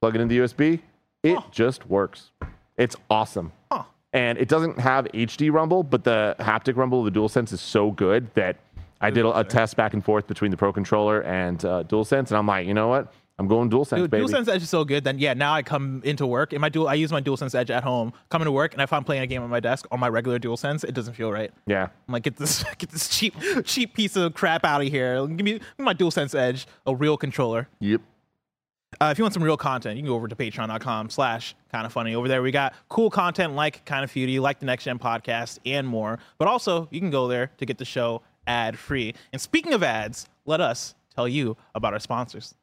[0.00, 0.80] Plug it into the USB.
[1.22, 2.30] It just works.
[2.76, 3.52] It's awesome.
[3.70, 3.84] Huh.
[4.12, 7.90] And it doesn't have HD rumble, but the haptic rumble of the DualSense is so
[7.90, 8.56] good that
[9.00, 12.28] I did a, a test back and forth between the Pro controller and uh, DualSense,
[12.28, 13.12] and I'm like, you know what?
[13.40, 14.26] I'm going DualSense, Dude, baby.
[14.26, 15.02] DualSense Edge is so good.
[15.02, 16.88] Then yeah, now I come into work and my dual.
[16.88, 18.12] I use my DualSense Edge at home.
[18.28, 20.38] Come into work and if I'm playing a game on my desk on my regular
[20.38, 21.50] DualSense, it doesn't feel right.
[21.66, 21.84] Yeah.
[22.06, 23.34] I'm like, get this, get this cheap,
[23.64, 25.26] cheap piece of crap out of here.
[25.26, 27.66] Give me, give me my DualSense Edge, a real controller.
[27.78, 28.02] Yep.
[29.00, 31.86] Uh, if you want some real content, you can go over to patreon.com slash kind
[31.86, 32.14] of funny.
[32.14, 35.60] Over there, we got cool content like Kind of Feudy, like the Next Gen podcast,
[35.64, 36.18] and more.
[36.36, 39.14] But also, you can go there to get the show ad free.
[39.32, 42.54] And speaking of ads, let us tell you about our sponsors.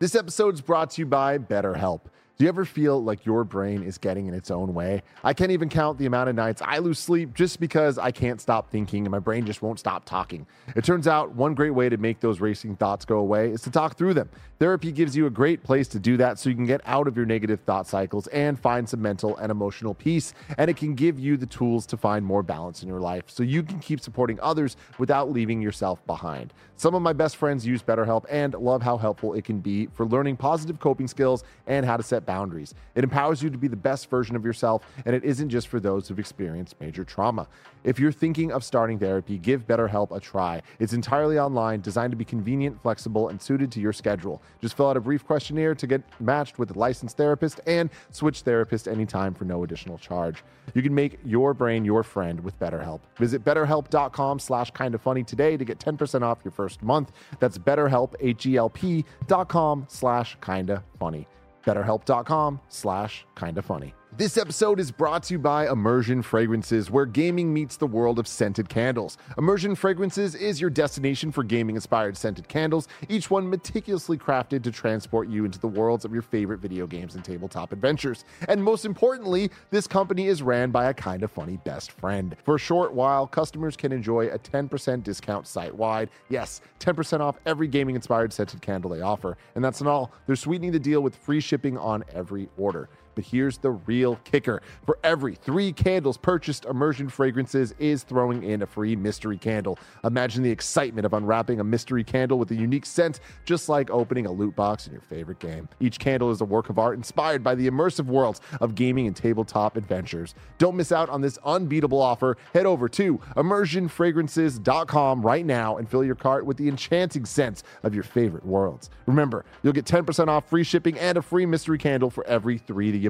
[0.00, 2.00] This episode is brought to you by BetterHelp.
[2.40, 5.02] Do you ever feel like your brain is getting in its own way?
[5.22, 8.40] I can't even count the amount of nights I lose sleep just because I can't
[8.40, 10.46] stop thinking and my brain just won't stop talking.
[10.74, 13.70] It turns out one great way to make those racing thoughts go away is to
[13.70, 14.30] talk through them.
[14.58, 17.14] Therapy gives you a great place to do that so you can get out of
[17.14, 20.32] your negative thought cycles and find some mental and emotional peace.
[20.56, 23.42] And it can give you the tools to find more balance in your life so
[23.42, 26.54] you can keep supporting others without leaving yourself behind.
[26.76, 30.06] Some of my best friends use BetterHelp and love how helpful it can be for
[30.06, 32.74] learning positive coping skills and how to set boundaries.
[32.94, 35.80] It empowers you to be the best version of yourself, and it isn't just for
[35.80, 37.48] those who've experienced major trauma.
[37.82, 40.62] If you're thinking of starting therapy, give BetterHelp a try.
[40.78, 44.40] It's entirely online, designed to be convenient, flexible, and suited to your schedule.
[44.60, 48.42] Just fill out a brief questionnaire to get matched with a licensed therapist and switch
[48.42, 50.44] therapist anytime for no additional charge.
[50.74, 53.00] You can make your brain your friend with BetterHelp.
[53.16, 57.10] Visit betterhelp.com slash kind of funny today to get 10% off your first month.
[57.40, 61.26] That's betterhelp, H-E-L-P dot com slash kinda funny.
[61.64, 63.94] betterhelp.com slash kinda funny.
[64.16, 68.26] This episode is brought to you by Immersion Fragrances, where gaming meets the world of
[68.26, 69.16] scented candles.
[69.38, 74.72] Immersion Fragrances is your destination for gaming inspired scented candles, each one meticulously crafted to
[74.72, 78.24] transport you into the worlds of your favorite video games and tabletop adventures.
[78.48, 82.34] And most importantly, this company is ran by a kind of funny best friend.
[82.42, 86.10] For a short while, customers can enjoy a 10% discount site wide.
[86.28, 89.38] Yes, 10% off every gaming inspired scented candle they offer.
[89.54, 92.88] And that's not all, they're sweetening the deal with free shipping on every order.
[93.20, 94.62] But here's the real kicker.
[94.86, 99.78] For every three candles purchased, Immersion Fragrances is throwing in a free mystery candle.
[100.04, 104.24] Imagine the excitement of unwrapping a mystery candle with a unique scent, just like opening
[104.24, 105.68] a loot box in your favorite game.
[105.80, 109.14] Each candle is a work of art inspired by the immersive worlds of gaming and
[109.14, 110.34] tabletop adventures.
[110.56, 112.38] Don't miss out on this unbeatable offer.
[112.54, 117.94] Head over to immersionfragrances.com right now and fill your cart with the enchanting scents of
[117.94, 118.88] your favorite worlds.
[119.04, 122.90] Remember, you'll get 10% off free shipping and a free mystery candle for every three
[122.90, 123.09] that you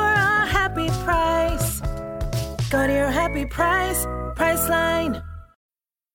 [0.61, 1.81] happy price.
[2.69, 4.05] Go to your happy price,
[4.37, 5.30] Priceline.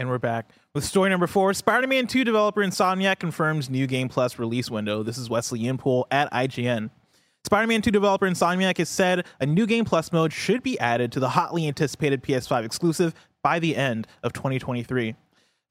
[0.00, 1.52] And we're back with story number four.
[1.52, 5.02] Spider-Man 2 developer Insomniac confirms new Game Plus release window.
[5.02, 6.88] This is Wesley Yin-Poole at IGN.
[7.44, 11.20] Spider-Man 2 developer Insomniac has said a new Game Plus mode should be added to
[11.20, 15.16] the hotly anticipated PS5 exclusive by the end of 2023.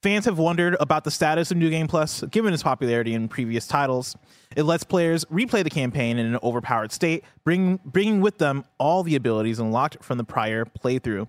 [0.03, 3.65] Fans have wondered about the status of New Game Plus given its popularity in previous
[3.65, 4.15] titles.
[4.55, 9.01] It lets players replay the campaign in an overpowered state, bring, bringing with them all
[9.01, 11.27] the abilities unlocked from the prior playthrough.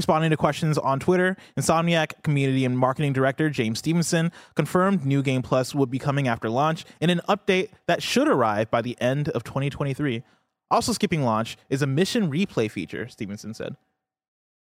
[0.00, 5.42] Responding to questions on Twitter, Insomniac community and marketing director James Stevenson confirmed New Game
[5.42, 9.28] Plus would be coming after launch in an update that should arrive by the end
[9.28, 10.22] of 2023.
[10.70, 13.76] Also skipping launch is a mission replay feature, Stevenson said.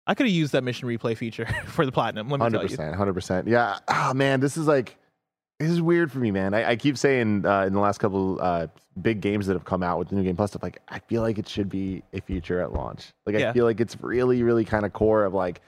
[0.06, 2.28] I could have used that mission replay feature for the platinum.
[2.28, 2.70] Let me Hundred tell you.
[2.76, 3.48] percent, hundred percent.
[3.48, 3.78] Yeah.
[3.88, 4.98] Oh man, this is like
[5.62, 6.54] this is weird for me, man.
[6.54, 8.68] I, I keep saying uh, in the last couple uh,
[9.02, 11.22] big games that have come out with the new game plus stuff, like I feel
[11.22, 13.14] like it should be a feature at launch.
[13.26, 15.62] Like I feel like it's really, really kind of core of like,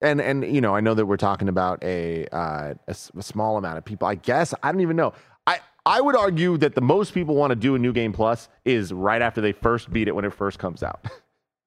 [0.00, 3.56] and and you know I know that we're talking about a, uh, a a small
[3.56, 4.08] amount of people.
[4.08, 5.12] I guess I don't even know.
[5.46, 8.48] I I would argue that the most people want to do a new game plus
[8.64, 11.06] is right after they first beat it when it first comes out.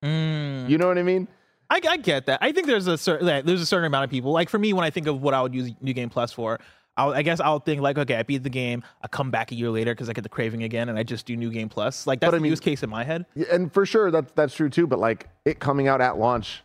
[0.03, 0.69] Mm.
[0.69, 1.29] you know what I mean?
[1.69, 2.39] I, I get that.
[2.41, 4.31] I think there's a certain there's a certain amount of people.
[4.31, 6.59] Like for me, when I think of what I would use New Game Plus for,
[6.95, 8.83] I'll, I guess I'll think like, okay, I beat the game.
[9.01, 11.25] I come back a year later because I get the craving again, and I just
[11.25, 12.05] do New Game Plus.
[12.05, 13.25] Like that's But I the mean- use case in my head.
[13.35, 14.85] Yeah, and for sure that's that's true too.
[14.87, 16.61] But like it coming out at launch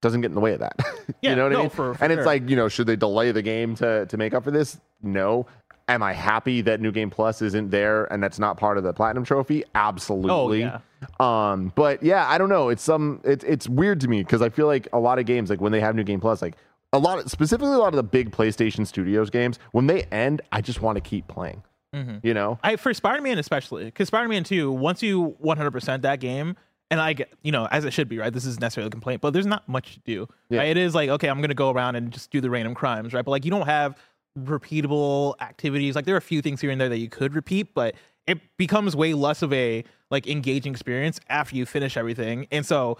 [0.00, 0.76] doesn't get in the way of that.
[1.20, 1.70] Yeah, you know what no, I mean?
[1.70, 2.26] for- for and it's sure.
[2.26, 4.78] like you know, should they delay the game to to make up for this?
[5.02, 5.46] No.
[5.88, 8.92] Am I happy that New Game Plus isn't there and that's not part of the
[8.92, 9.64] Platinum Trophy?
[9.74, 10.62] Absolutely.
[10.64, 10.80] Oh,
[11.20, 11.50] yeah.
[11.52, 12.68] Um, but yeah, I don't know.
[12.68, 15.50] It's some it's it's weird to me because I feel like a lot of games,
[15.50, 16.56] like when they have New Game Plus, like
[16.92, 20.42] a lot of specifically a lot of the big PlayStation Studios games, when they end,
[20.52, 21.62] I just want to keep playing.
[21.94, 22.26] Mm-hmm.
[22.26, 22.58] You know?
[22.62, 26.56] I for Spider-Man especially because Spider-Man 2, once you 100% that game,
[26.90, 28.32] and I get you know as it should be right.
[28.32, 30.28] This is necessarily a complaint, but there's not much to do.
[30.50, 30.58] Yeah.
[30.60, 30.68] Right?
[30.68, 33.24] It is like okay, I'm gonna go around and just do the random crimes, right?
[33.24, 33.96] But like you don't have
[34.38, 35.94] repeatable activities.
[35.94, 37.94] Like there are a few things here and there that you could repeat, but
[38.26, 42.46] it becomes way less of a like engaging experience after you finish everything.
[42.52, 42.98] And so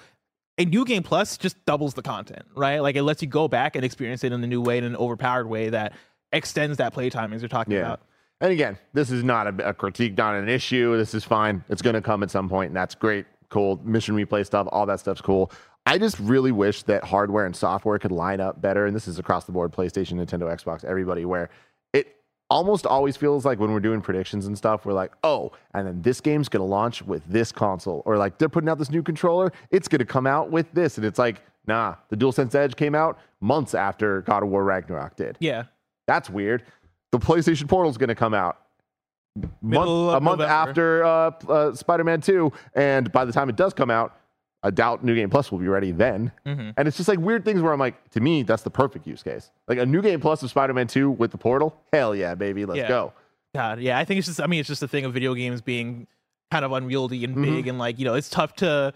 [0.63, 2.79] a new game plus just doubles the content, right?
[2.81, 4.97] Like it lets you go back and experience it in a new way, in an
[4.97, 5.93] overpowered way that
[6.33, 7.81] extends that playtime as you're talking Yeah.
[7.81, 8.01] about.
[8.41, 10.97] And again, this is not a, a critique, not an issue.
[10.97, 11.63] This is fine.
[11.69, 13.27] It's going to come at some point, and that's great.
[13.51, 13.81] Cool.
[13.85, 15.53] Mission replay stuff, all that stuff's cool.
[15.87, 18.87] I just really wish that hardware and software could line up better.
[18.87, 21.51] And this is across the board PlayStation, Nintendo, Xbox, everybody, where
[22.53, 26.03] almost always feels like when we're doing predictions and stuff, we're like, oh, and then
[26.03, 28.03] this game's to launch with this console.
[28.05, 30.99] Or like they're putting out this new controller, it's to come out with this.
[30.99, 35.17] And it's like, nah, the DualSense Edge came out months after God of War Ragnarok
[35.17, 35.39] did.
[35.41, 35.65] Yeah.
[36.07, 36.65] That's weird.
[37.11, 38.59] The PlayStation Portal's to come out
[39.63, 40.45] month, a month November.
[40.45, 44.15] after uh, uh, Spider-Man 2, and by the time it does come out,
[44.63, 46.31] I doubt New Game Plus will be ready then.
[46.47, 46.71] Mm-hmm.
[46.77, 49.23] And it's just like weird things where I'm like, to me, that's the perfect use
[49.23, 49.51] case.
[49.67, 52.79] Like a New Game Plus of Spider-Man 2 with the Portal, hell yeah, baby, let's
[52.79, 52.89] Yeah.
[52.89, 53.13] go.
[53.55, 54.41] God, yeah, I think it's just.
[54.41, 56.07] I mean, it's just a thing of video games being
[56.51, 57.43] kind of unwieldy and Mm-hmm.
[57.57, 58.95] big, and like you know, it's tough to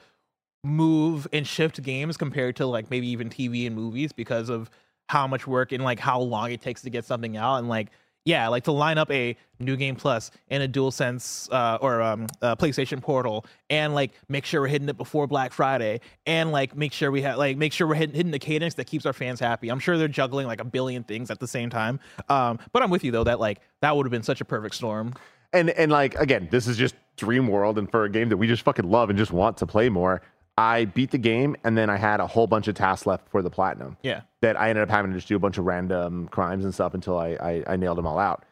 [0.65, 4.71] move and shift games compared to like maybe even TV and movies because of
[5.09, 7.89] how much work and like how long it takes to get something out, and like
[8.27, 12.27] yeah, like to line up a new game plus and a DualSense uh, or um,
[12.43, 16.77] uh, PlayStation Portal, and like make sure we're hitting it before Black Friday, and like
[16.77, 19.13] make sure we have like make sure we're hitting, hitting the cadence that keeps our
[19.13, 19.71] fans happy.
[19.71, 22.01] I'm sure they're juggling like a billion things at the same time.
[22.29, 24.75] Um, but I'm with you though that like that would have been such a perfect
[24.75, 25.15] storm.
[25.53, 28.49] And and like again, this is just Dream World, and for a game that we
[28.49, 30.21] just fucking love and just want to play more.
[30.59, 33.43] I beat the game, and then I had a whole bunch of tasks left for
[33.43, 33.97] the platinum.
[34.03, 34.23] Yeah.
[34.41, 36.95] that I ended up having to just do a bunch of random crimes and stuff
[36.95, 38.45] until I, I, I nailed them all out.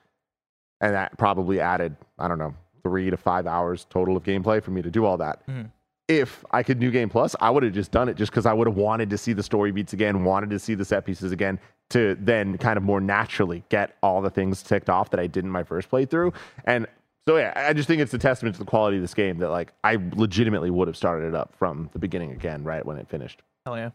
[0.81, 4.71] And that probably added, I don't know, three to five hours total of gameplay for
[4.71, 5.47] me to do all that.
[5.47, 5.71] Mhm.
[6.07, 8.53] If I could new game plus, I would have just done it just because I
[8.53, 11.33] would have wanted to see the story beats again, wanted to see the set pieces
[11.33, 11.59] again,
[11.91, 15.45] to then kind of more naturally get all the things ticked off that I did
[15.45, 16.35] in my first playthrough.
[16.67, 16.87] And
[17.29, 19.51] so yeah, I just think it's a testament to the quality of this game that
[19.51, 23.09] like I legitimately would have started it up from the beginning again, right when it
[23.09, 23.43] finished.
[23.67, 23.91] Hell yeah.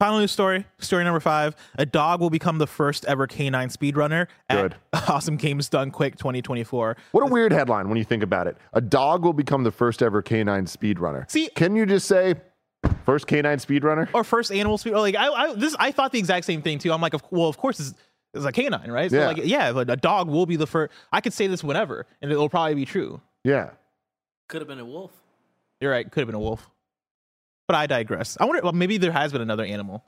[0.00, 1.54] Final news story, story number five.
[1.74, 4.76] A dog will become the first ever canine speedrunner at Good.
[5.08, 6.96] Awesome Games Done Quick 2024.
[7.12, 8.56] What a weird headline when you think about it.
[8.72, 11.30] A dog will become the first ever canine speedrunner.
[11.30, 12.36] See- can you just say
[13.04, 14.08] first canine speedrunner?
[14.14, 14.94] Or first animal speed.
[14.94, 16.92] Or like I, I this I thought the exact same thing too.
[16.92, 17.94] I'm like, well, of course it's,
[18.34, 19.10] it's a canine, right?
[19.10, 19.26] So Yeah.
[19.28, 20.92] like, yeah, but a dog will be the first.
[21.12, 23.20] I could say this whenever, and it'll probably be true.
[23.44, 23.70] Yeah.
[24.48, 25.12] Could have been a wolf.
[25.80, 26.10] You're right.
[26.10, 26.68] Could have been a wolf.
[27.66, 28.36] But I digress.
[28.40, 28.62] I wonder.
[28.62, 30.04] Well, maybe there has been another animal.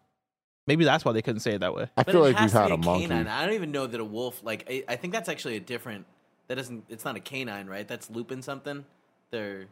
[0.66, 1.85] Maybe that's why they couldn't say it that way.
[1.97, 3.07] I But feel it like has we've had be a monkey.
[3.09, 3.27] canine.
[3.29, 4.41] I don't even know that a wolf.
[4.45, 6.07] Like I, I think that's actually a different.
[6.49, 6.85] That doesn't.
[6.89, 7.87] It's not a canine, right?
[7.87, 8.85] That's Lupin something.
[9.31, 9.66] They're.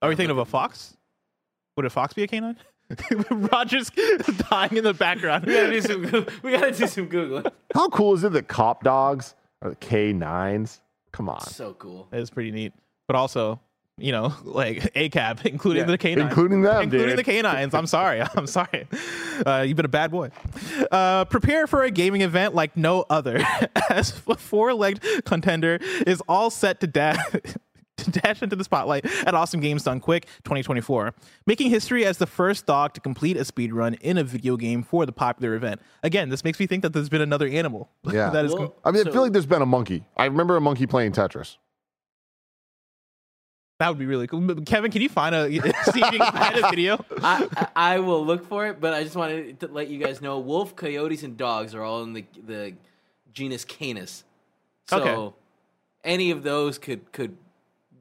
[0.00, 0.96] Are we thinking of a fox?
[1.76, 2.56] Would a fox be a canine?
[3.30, 3.90] Roger's
[4.50, 5.46] dying in the background.
[5.46, 6.02] We gotta do some.
[6.06, 7.50] Goo- We gotta do some googling.
[7.74, 10.80] How cool is it that cop dogs are the K9s?
[11.12, 11.40] Come on.
[11.40, 12.08] So cool.
[12.12, 12.72] It's pretty neat.
[13.06, 13.60] But also,
[13.98, 16.28] you know, like ACAB, including Yeah, the canines.
[16.30, 17.18] including them, Including dude.
[17.18, 17.74] the canines.
[17.74, 18.22] I'm sorry.
[18.36, 18.86] I'm sorry.
[19.44, 20.30] Uh, you've been a bad boy.
[20.90, 23.42] Uh, prepare for a gaming event like no other,
[23.90, 27.18] as a four legged contender is all set to dash.
[27.98, 31.14] to dash into the spotlight at Awesome Games Done Quick 2024,
[31.46, 34.82] making history as the first dog to complete a speed run in a video game
[34.82, 35.80] for the popular event.
[36.02, 37.90] Again, this makes me think that there's been another animal.
[38.12, 38.30] Yeah.
[38.30, 38.52] that is.
[38.54, 40.04] Well, com- I mean, I So- feel like there's been a monkey.
[40.16, 41.56] I remember a monkey playing Tetris.
[43.78, 44.54] that would be really cool.
[44.64, 47.04] Kevin, can you find a see if you can find a video?
[47.22, 50.20] I, I I will look for it, but I just wanted to let you guys
[50.22, 52.74] know wolf, coyotes, and dogs are all in the the
[53.32, 54.24] genus Canis.
[54.88, 55.36] So Okay.
[56.04, 57.36] any of those could could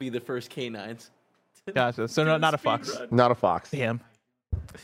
[0.01, 1.11] be the first canines.
[1.73, 2.07] Gotcha.
[2.07, 2.97] So no, not a fox.
[3.11, 3.71] Not a fox.
[3.71, 4.01] Damn.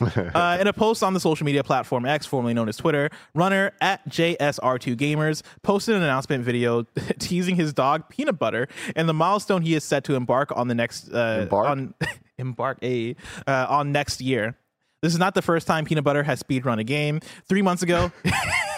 [0.00, 3.72] uh, in a post on the social media platform X, formerly known as Twitter, runner
[3.80, 6.84] at JSR2 Gamers posted an announcement video
[7.18, 10.74] teasing his dog Peanut Butter and the milestone he is set to embark on the
[10.74, 11.68] next uh, Embark?
[11.68, 11.94] on
[12.38, 13.16] embark a
[13.46, 14.56] uh, on next year.
[15.02, 17.20] This is not the first time Peanut Butter has speedrun a game.
[17.48, 18.10] Three months ago,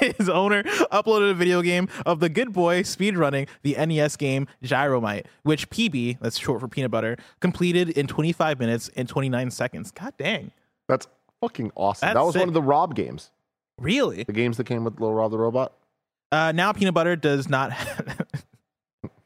[0.18, 5.26] his owner uploaded a video game of the good boy speedrunning the NES game Gyromite,
[5.42, 9.90] which PB, that's short for Peanut Butter, completed in 25 minutes and 29 seconds.
[9.90, 10.52] God dang.
[10.88, 11.06] That's
[11.40, 12.06] fucking awesome.
[12.06, 12.40] That's that was sick.
[12.40, 13.30] one of the Rob games.
[13.78, 14.24] Really?
[14.24, 15.72] The games that came with Little Rob the Robot.
[16.32, 17.72] Uh, now peanut butter does not.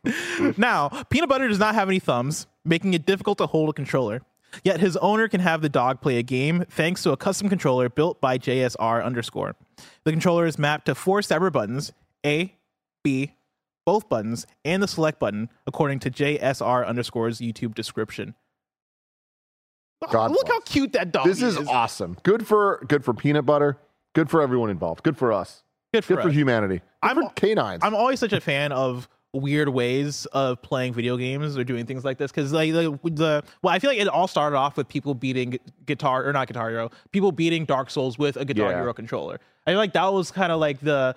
[0.57, 4.23] now peanut butter does not have any thumbs, making it difficult to hold a controller.
[4.63, 7.89] Yet his owner can have the dog play a game thanks to a custom controller
[7.89, 9.57] built by JSR underscore.
[10.05, 11.93] The controller is mapped to four separate buttons:
[12.25, 12.55] A,
[13.03, 13.35] B,
[13.87, 18.35] both buttons, and the select button, according to JSR underscore's YouTube description.
[20.11, 21.41] God Look how cute that dog is.
[21.41, 22.17] This is awesome.
[22.25, 23.79] Good for good for peanut butter.
[24.15, 25.03] Good for everyone involved.
[25.03, 25.63] Good for us.
[25.95, 26.35] Good for Good for us.
[26.35, 26.79] humanity.
[26.79, 27.81] Good I'm- for canines.
[27.83, 32.05] I'm always such a fan of weird ways of playing video games or doing things
[32.05, 34.89] like this because like the, the well, I feel like it all started off with
[34.89, 38.79] people beating guitar or not Guitar Hero, people beating Dark Souls with a Guitar Yeah.
[38.79, 39.41] Hero controller.
[39.67, 41.17] I feel like that was kind of like the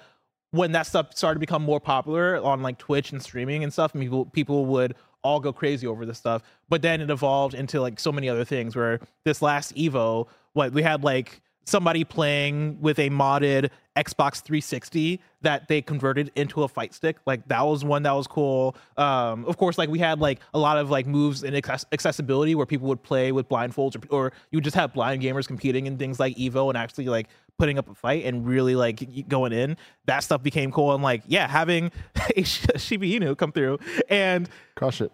[0.51, 3.93] when that stuff started to become more popular on like Twitch and streaming and stuff.
[3.93, 7.81] And people people would all go crazy over this stuff, but then it evolved into
[7.81, 8.75] like so many other things.
[8.75, 15.19] Where this last Evo, what we had like somebody playing with a modded Xbox 360
[15.41, 17.17] that they converted into a fight stick.
[17.25, 18.75] Like that was one that was cool.
[18.95, 22.55] Um, of course, like we had like a lot of like moves in access- accessibility
[22.55, 25.87] where people would play with blindfolds or, or you would just have blind gamers competing
[25.87, 27.27] in things like Evo and actually like
[27.59, 29.75] putting up a fight and really like going in.
[30.05, 30.93] That stuff became cool.
[30.93, 31.91] And like, yeah, having
[32.37, 35.11] a Sh- Shiba Inu come through and Crush it.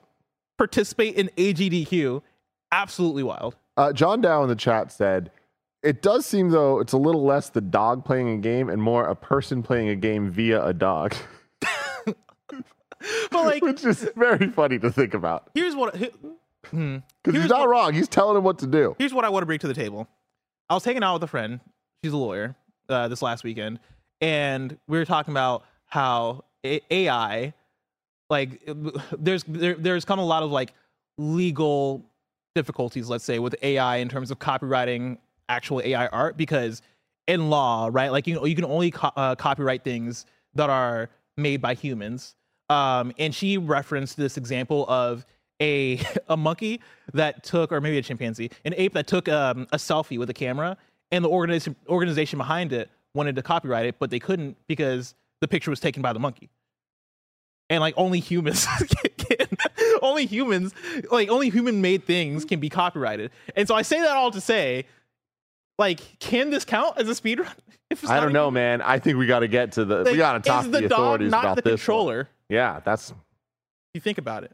[0.57, 2.21] participate in AGDQ,
[2.71, 3.55] absolutely wild.
[3.75, 5.31] Uh, John Dow in the chat said,
[5.83, 9.05] "It does seem though it's a little less the dog playing a game and more
[9.07, 11.13] a person playing a game via a dog."
[13.31, 15.49] But like, Which is very funny to think about.
[15.53, 15.93] here's what.
[15.95, 16.11] he-
[16.69, 16.97] hmm.
[17.23, 17.93] Because he's not what- wrong.
[17.93, 18.95] He's telling him what to do.
[18.97, 20.07] here's what I want to bring to the table.
[20.69, 21.59] I was hanging out with a friend.
[22.03, 22.55] She's a lawyer.
[22.89, 23.79] Uh, this last weekend,
[24.19, 27.53] and we were talking about how A- AI,
[28.29, 28.61] like,
[29.17, 30.73] there's there, there's come a lot of like
[31.17, 32.05] legal
[32.55, 35.17] difficulties, let's say, with AI in terms of copywriting
[35.49, 36.81] actual AI art because
[37.27, 40.25] in law, right, like you know, you can only co- uh, copyright things
[40.55, 42.35] that are made by humans.
[42.69, 45.25] Um, and she referenced this example of
[45.61, 46.81] a a monkey
[47.13, 50.33] that took, or maybe a chimpanzee, an ape that took um, a selfie with a
[50.33, 50.77] camera,
[51.11, 55.47] and the organization organization behind it wanted to copyright it, but they couldn't because the
[55.47, 56.49] picture was taken by the monkey.
[57.69, 58.67] And like only humans
[59.17, 59.47] can,
[60.01, 60.73] only humans,
[61.11, 63.31] like only human made things can be copyrighted.
[63.55, 64.85] And so I say that all to say,
[65.79, 67.49] like, can this count as a speed run?
[67.89, 68.81] If it's I don't a know, man.
[68.81, 69.97] I think we got to get to the.
[69.97, 71.71] Like, we got to talk to the the dog authorities not about the this.
[71.71, 71.77] one.
[71.77, 72.29] controller?
[72.49, 73.13] Yeah, that's.
[73.93, 74.51] You think about it.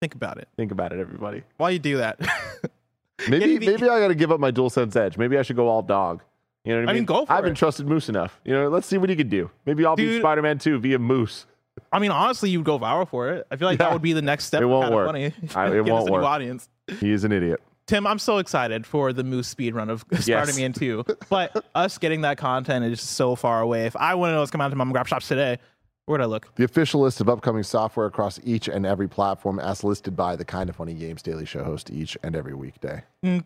[0.00, 0.48] Think about it.
[0.56, 1.42] Think about it, everybody.
[1.58, 2.18] Why you do that?
[3.28, 5.18] Maybe the- maybe I got to give up my DualSense Edge.
[5.18, 6.22] Maybe I should go all dog.
[6.64, 7.00] You know what I I mean?
[7.00, 7.56] mean, go for I haven't it.
[7.56, 8.40] trusted Moose enough.
[8.46, 9.50] You know, let's see what he could do.
[9.66, 11.44] Maybe I'll be Spider Man 2 via Moose.
[11.92, 13.46] I mean, honestly, you'd go viral for it.
[13.50, 13.86] I feel like Yeah.
[13.88, 14.62] that would be the next step.
[14.62, 15.06] It won't work.
[15.08, 15.34] Funny.
[15.54, 16.24] I- it won't work.
[16.24, 16.70] audience.
[16.98, 17.60] He is an idiot.
[17.90, 20.26] Tim, I'm so excited for the Moose speed run of yes.
[20.26, 21.04] Spider-Man 2.
[21.28, 23.86] But us getting that content is so far away.
[23.86, 25.58] If I want to know what's coming out to mom and grab shops today,
[26.06, 26.54] Where'd I look?
[26.54, 30.44] The official list of upcoming software across each and every platform, as listed by the
[30.44, 33.02] Kinda Funny Games Daily Show host each and every weekday.
[33.22, 33.40] Yeah!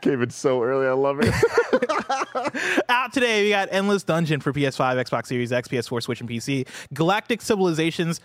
[0.00, 0.86] Came in so early.
[0.86, 1.34] I love it.
[2.88, 6.66] Out today, we got Endless Dungeon for PS5, Xbox Series X, PS4, Switch, and PC.
[6.92, 8.20] Galactic Civilizations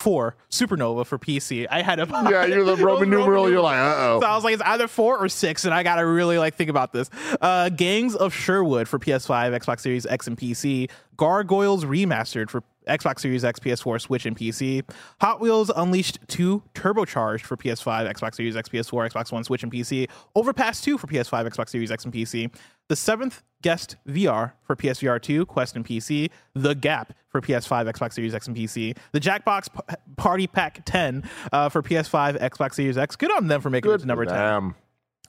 [0.00, 1.66] 4 Supernova for PC.
[1.70, 3.50] I had a yeah, you're the Roman numeral.
[3.50, 4.30] You're like, uh So oh.
[4.30, 6.92] I was like, it's either four or six, and I gotta really like think about
[6.92, 7.10] this.
[7.40, 10.90] Uh, Gangs of Sherwood for PS5, Xbox Series X, and PC.
[11.20, 14.82] Gargoyles Remastered for Xbox Series X, PS4, Switch, and PC.
[15.20, 19.70] Hot Wheels Unleashed 2 Turbocharged for PS5, Xbox Series X, PS4, Xbox One, Switch, and
[19.70, 20.08] PC.
[20.34, 22.50] Overpass 2 for PS5, Xbox Series X, and PC.
[22.88, 28.14] The seventh Guest VR for PSVR 2, Quest, and PC, The Gap for PS5, Xbox
[28.14, 32.96] Series X, and PC, the Jackbox P- Party Pack 10 uh, for PS5, Xbox Series
[32.96, 33.16] X.
[33.16, 34.38] Good on them for making it to number for 10.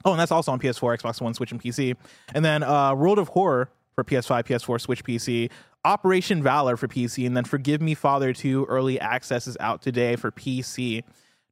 [0.06, 1.96] Oh, and that's also on PS4, Xbox One, Switch, and PC.
[2.34, 5.50] And then uh, World of Horror for PS5, PS4, Switch, PC.
[5.84, 7.26] Operation Valor for PC.
[7.26, 11.02] And then Forgive Me Father 2 Early Access is out today for PC.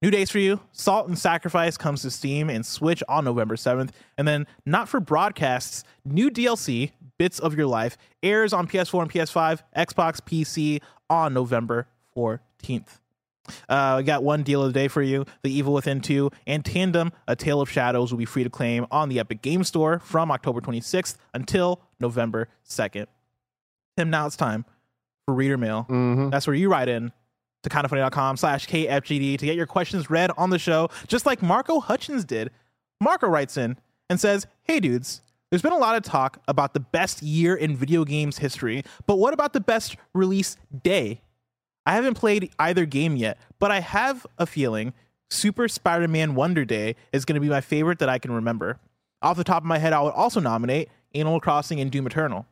[0.02, 0.60] New days for you.
[0.72, 3.90] Salt and Sacrifice comes to Steam and Switch on November 7th.
[4.16, 9.10] And then Not for Broadcasts, new DLC, Bits of Your Life, airs on PS4 and
[9.10, 12.98] PS5, Xbox, PC on November 14th.
[13.68, 16.64] Uh, we got one deal of the day for you The Evil Within 2 and
[16.64, 19.98] Tandem, A Tale of Shadows will be free to claim on the Epic Game Store
[19.98, 23.06] from October 26th until November 2nd.
[24.00, 24.64] Tim, now it's time
[25.26, 25.86] for Reader Mail.
[25.90, 26.30] Mm-hmm.
[26.30, 27.12] That's where you write in
[27.64, 31.80] to kindafunny.com slash KFGD to get your questions read on the show, just like Marco
[31.80, 32.50] Hutchins did.
[33.02, 33.76] Marco writes in
[34.08, 35.20] and says, Hey dudes,
[35.50, 39.16] there's been a lot of talk about the best year in video games history, but
[39.16, 41.20] what about the best release day?
[41.84, 44.94] I haven't played either game yet, but I have a feeling
[45.28, 48.78] Super Spider Man Wonder Day is going to be my favorite that I can remember.
[49.20, 52.46] Off the top of my head, I would also nominate Animal Crossing and Doom Eternal,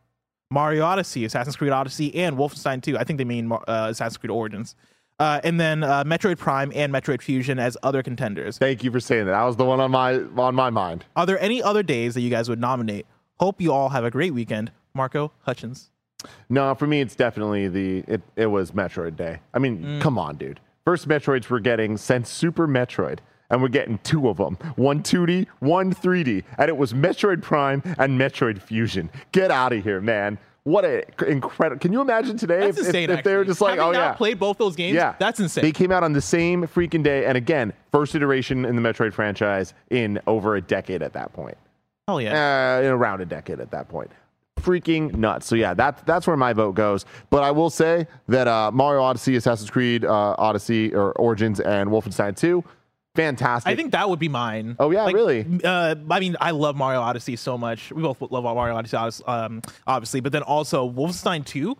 [0.50, 2.96] Mario Odyssey, Assassin's Creed Odyssey, and Wolfenstein 2.
[2.98, 4.74] I think they mean uh, Assassin's Creed Origins.
[5.20, 8.56] Uh, and then uh, Metroid Prime and Metroid Fusion as other contenders.
[8.58, 9.32] Thank you for saying that.
[9.32, 11.04] That was the one on my on my mind.
[11.16, 13.04] Are there any other days that you guys would nominate?
[13.40, 14.70] Hope you all have a great weekend.
[14.94, 15.90] Marco Hutchins.
[16.48, 18.22] No, for me, it's definitely the it.
[18.36, 19.40] It was Metroid Day.
[19.52, 20.00] I mean, Mm.
[20.00, 20.60] come on, dude.
[20.84, 23.18] First Metroids we're getting since Super Metroid,
[23.50, 27.82] and we're getting two of them: one 2D, one 3D, and it was Metroid Prime
[27.98, 29.10] and Metroid Fusion.
[29.32, 30.38] Get out of here, man!
[30.64, 31.80] What a incredible!
[31.80, 33.10] Can you imagine today That's if, if- insane.
[33.10, 34.94] if, they were just like, Having oh not yeah, played both those games.
[34.94, 35.62] yeah, that's insane.
[35.62, 39.14] They came out on the same freaking day, and again, first iteration in the Metroid
[39.14, 41.56] franchise in over a decade at that point.
[42.06, 42.78] Hell yeah.
[42.78, 44.10] Uh, in around a decade at that point.
[44.60, 45.46] Freaking nuts.
[45.46, 47.06] So yeah, that's that's where my vote goes.
[47.30, 51.90] But I will say that uh, Mario Odyssey, Assassin's Creed uh, Odyssey or Origins, and
[51.90, 52.62] Wolfenstein 2,
[53.22, 53.70] fantastic.
[53.70, 54.76] I think that would be mine.
[54.78, 55.44] Oh, yeah, really?
[55.64, 57.92] Uh, I mean, I love Mario Odyssey so much.
[57.92, 58.96] We both love Mario Odyssey,
[59.26, 61.76] um, obviously, but then also Wolfenstein 2,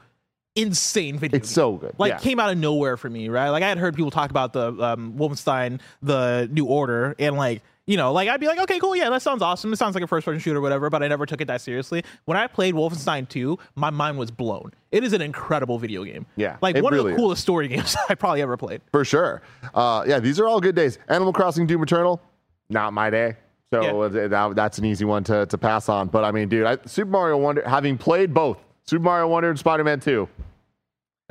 [0.57, 1.37] insane video.
[1.37, 1.55] it's game.
[1.55, 1.95] so good.
[1.99, 2.19] like yeah.
[2.19, 3.51] came out of nowhere for me, right?
[3.51, 7.63] Like I had heard people talk about the um, Wolfenstein, the New Order, and like
[7.89, 9.73] you know, like I'd be like, okay, cool, yeah, that sounds awesome.
[9.73, 10.91] It sounds like a first-person shooter, or whatever.
[10.91, 12.05] But I never took it that seriously.
[12.27, 14.73] When I played Wolfenstein 2, my mind was blown.
[14.93, 16.27] It is an incredible video game.
[16.37, 18.83] Yeah, like one really of the coolest story games I probably ever played.
[18.93, 19.43] for sure.
[19.75, 20.99] Uh, yeah, these are all good days.
[21.09, 22.21] Animal Crossing, Doom Eternal,
[22.69, 23.37] not my day.
[23.73, 24.23] So Yeah.
[24.23, 26.09] uh, that, that's an easy one to, to pass on.
[26.09, 29.59] But I mean, dude, I, Super Mario Wonder, having played both Super Mario Wonder and
[29.59, 30.29] Spider Man 2,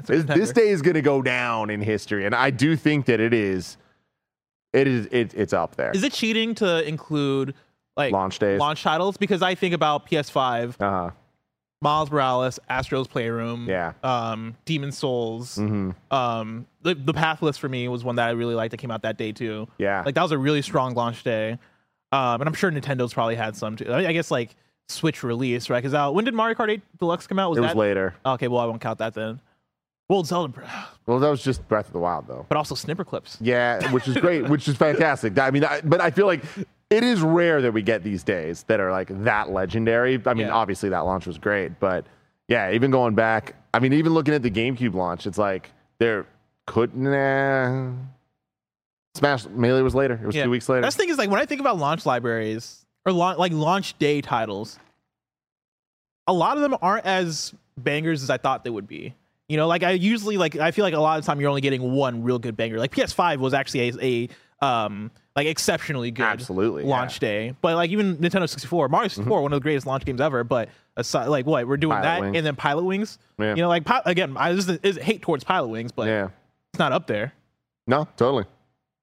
[0.05, 2.25] this, this day is going to go down in history.
[2.25, 3.77] And I do think that it is.
[4.81, 5.05] It is.
[5.11, 5.91] It, it's up there.
[5.91, 7.53] Is it cheating to include
[7.95, 8.59] like Launch days?
[8.59, 9.17] launch titles?
[9.17, 11.11] Because I think about PS5, Uh huh.
[11.81, 13.93] Miles Morales, Astro's Playroom, Yeah.
[14.03, 18.55] um, Demon Souls, hmm um, the, the Pathless for me was one that I really
[18.55, 19.67] liked that came out that day too.
[19.77, 20.01] Yeah.
[20.05, 21.51] Like that was a really strong launch day,
[22.11, 23.91] um, and I'm sure Nintendo's probably had some too.
[23.91, 24.55] I I guess like
[24.89, 25.77] Switch release, right?
[25.83, 27.49] Because uh, when did Mario Kart 8 Deluxe come out?
[27.51, 28.15] Was it was that later.
[28.25, 28.47] okay?
[28.47, 29.39] Well, I won't count that then.
[30.09, 32.45] Well, Zelda, Well, that was just Breath of the Wild, though.
[32.47, 33.37] but also Snipperclips.
[33.41, 35.37] Yeah, which is great, which is fantastic.
[35.37, 36.43] I mean, I, but I feel like
[36.89, 40.21] it is rare that we get these days that are like that legendary.
[40.25, 40.53] I mean, Yeah.
[40.53, 42.05] obviously that launch was great, but
[42.47, 46.25] yeah, even going back, I mean, even looking at the GameCube launch, it's like there
[46.67, 47.03] couldn't.
[47.03, 47.91] Nah,
[49.15, 50.13] Smash Melee was later.
[50.13, 50.43] It was Yeah.
[50.45, 50.81] two weeks later.
[50.83, 53.97] That's the thing is like when I think about launch libraries or launch, like launch
[53.99, 54.79] day titles,
[56.27, 59.13] a lot of them aren't as bangers as I thought they would be.
[59.49, 61.49] You know, like I usually like I feel like a lot of the time you're
[61.49, 62.79] only getting one real good banger.
[62.79, 64.29] Like PS5 was actually a,
[64.61, 66.89] a um like exceptionally good Absolutely, yeah.
[66.89, 67.55] launch day.
[67.61, 70.43] But like even Nintendo 64, Mario 64, one of the greatest launch games ever.
[70.43, 72.37] But aside, like what we're doing Pilot that Wings.
[72.37, 73.19] and then Pilot Wings.
[73.39, 73.55] Yeah.
[73.55, 76.29] You know, like again, I this is, hate towards Pilot Wings, but yeah.
[76.73, 77.33] it's not up there.
[77.85, 78.45] No, totally.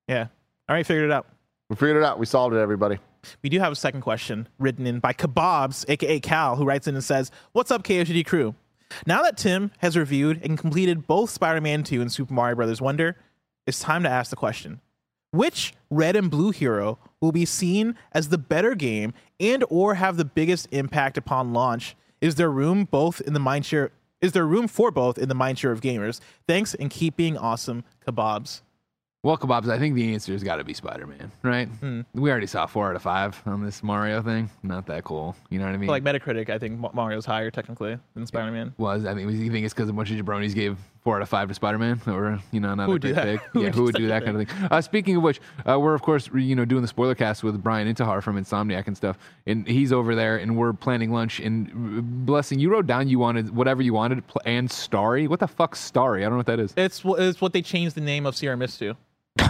[0.09, 0.26] Yeah.
[0.68, 1.26] All right, figured it out.
[1.70, 2.18] We figured it out.
[2.18, 2.99] We solved it, everybody.
[3.42, 6.95] We do have a second question written in by Kebabs, aka Cal, who writes in
[6.95, 8.55] and says, What's up, KFGD crew?
[9.07, 12.80] Now that Tim has reviewed and completed both Spider Man 2 and Super Mario Bros.
[12.80, 13.16] Wonder,
[13.66, 14.80] it's time to ask the question
[15.30, 20.16] Which red and blue hero will be seen as the better game and or have
[20.16, 21.97] the biggest impact upon launch?
[22.20, 23.90] Is there room both in the mindshare?
[24.20, 26.20] Is there room for both in the mindshare of gamers?
[26.47, 28.62] Thanks and keep being awesome, Kebabs.
[29.25, 29.70] Well, kebabs.
[29.70, 31.66] I think the answer has got to be Spider Man, right?
[31.66, 32.03] Hmm.
[32.12, 34.51] We already saw four out of five on this Mario thing.
[34.62, 35.35] Not that cool.
[35.49, 35.89] You know what I mean?
[35.89, 38.75] Like Metacritic, I think Mario's higher technically than Spider Man.
[38.77, 41.29] was I mean, you think it's because a bunch of jabronis gave four out of
[41.29, 43.41] five to Spider-Man, or you know, not Who a would do great that?
[43.41, 43.41] pick.
[43.53, 44.68] Who yeah, who would do do that kind of thing?
[44.70, 47.62] Uh, speaking of which, uh, we're of course you know doing the spoiler cast with
[47.62, 51.41] Brian Intihar from Insomniac and stuff, and he's over there, and we're planning lunch.
[51.41, 51.68] And
[51.99, 55.29] uh, blessing, you wrote down you wanted whatever you wanted, and Starry.
[55.29, 56.22] What the fuck, Starry?
[56.22, 56.75] I don't know what that is.
[56.77, 58.97] It's it's what they changed the name of Sierra Mist to.
[59.37, 59.49] Never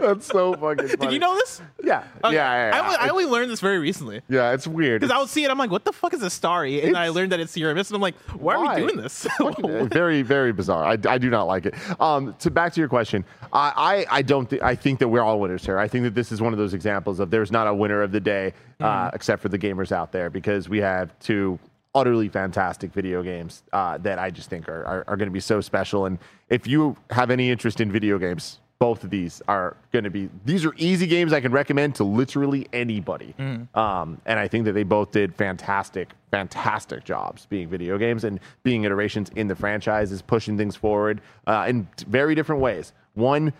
[0.00, 0.96] That's so fucking funny.
[0.96, 1.60] Did you know this?
[1.82, 2.04] Yeah.
[2.24, 2.34] Okay.
[2.34, 2.98] Yeah, yeah, I, only, yeah.
[3.00, 4.20] I only learned this very recently.
[4.28, 5.00] Yeah, it's weird.
[5.00, 6.82] Because I would see it, I'm like, what the fuck is a starry?
[6.82, 9.26] And then I learned that it's Mist, and I'm like, why, are we doing this?
[9.88, 13.24] very very bizarre I, I do not like it um to back to your question
[13.52, 16.14] i i, I don't thi- i think that we're all winners here i think that
[16.14, 19.10] this is one of those examples of there's not a winner of the day uh,
[19.12, 21.58] except for the gamers out there because we have two
[21.94, 25.40] utterly fantastic video games uh, that i just think are, are, are going to be
[25.40, 26.18] so special and
[26.48, 30.28] if you have any interest in video games both of these are going to be
[30.44, 33.34] these are easy games i can recommend to literally anybody.
[33.74, 38.38] Um, and i think that they both did fantastic fantastic jobs being video games and
[38.62, 42.92] being iterations in the franchises pushing things forward uh, in very different ways.
[43.14, 43.52] One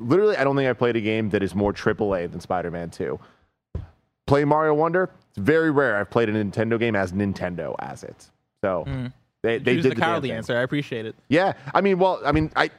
[0.00, 3.18] literally i don't think i played a game that is more aaa than spider-man 2
[4.26, 5.08] play mario wonder?
[5.30, 8.28] It's very rare i've played a nintendo game as nintendo as it.
[8.60, 8.84] So
[9.42, 10.56] they, they Choosing did the the answer.
[10.56, 11.14] I appreciate it.
[11.28, 12.70] Yeah, I mean, well, I mean, I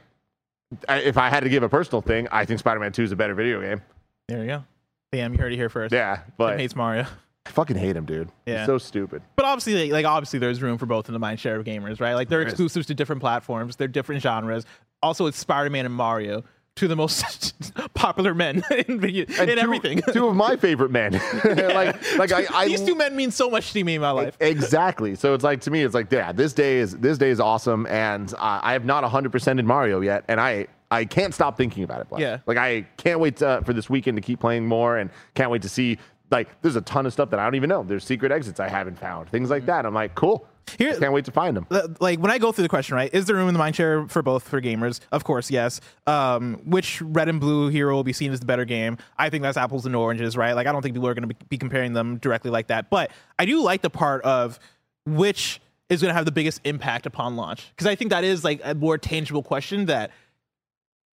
[0.88, 3.34] if I had to give a personal thing, I think Spider-Man Two is a better
[3.34, 3.82] video game.
[4.28, 4.64] There you go.
[5.12, 5.92] Damn, you heard it here first.
[5.92, 7.06] Yeah, Tim but hates Mario.
[7.46, 8.28] I fucking hate him, dude.
[8.46, 8.58] Yeah.
[8.58, 9.22] He's so stupid.
[9.34, 12.14] But obviously, like, obviously, there's room for both in the mind share of gamers, right?
[12.14, 12.52] Like they're There is.
[12.52, 13.76] exclusives to different platforms.
[13.76, 14.66] They're different genres.
[15.02, 16.44] Also, it's Spider-Man and Mario,
[16.76, 17.54] two of the most
[17.94, 20.00] popular men in in two, everything.
[20.12, 21.12] two of my favorite men.
[21.44, 24.36] like, like I, I These two men mean so much to me in my life.
[24.40, 25.14] Exactly.
[25.14, 27.86] So it's like to me, it's like, yeah, this day is this day is awesome,
[27.86, 31.56] and uh, I have not 100 percent in Mario yet, and I I can't stop
[31.56, 32.08] thinking about it.
[32.08, 32.20] Blake.
[32.22, 32.38] Yeah.
[32.46, 35.62] Like I can't wait to, for this weekend to keep playing more, and can't wait
[35.62, 35.98] to see.
[36.30, 37.82] Like, there's a ton of stuff that I don't even know.
[37.82, 39.84] There's secret exits I haven't found, things like that.
[39.84, 40.46] I'm like, cool.
[40.78, 41.66] Here- I can't wait to find them.
[42.00, 43.12] Like when I go through the question, right?
[43.12, 45.00] Is there room in the mind share for both for gamers?
[45.12, 45.80] Of course, yes.
[46.06, 48.98] Um, which red and blue hero will be seen as the better game?
[49.18, 50.52] I think that's apples and oranges, right?
[50.52, 52.88] Like I don't think people are going to be comparing them directly like that.
[52.90, 54.58] But I do like the part of
[55.06, 58.44] which is going to have the biggest impact upon launch because I think that is
[58.44, 60.12] like a more tangible question that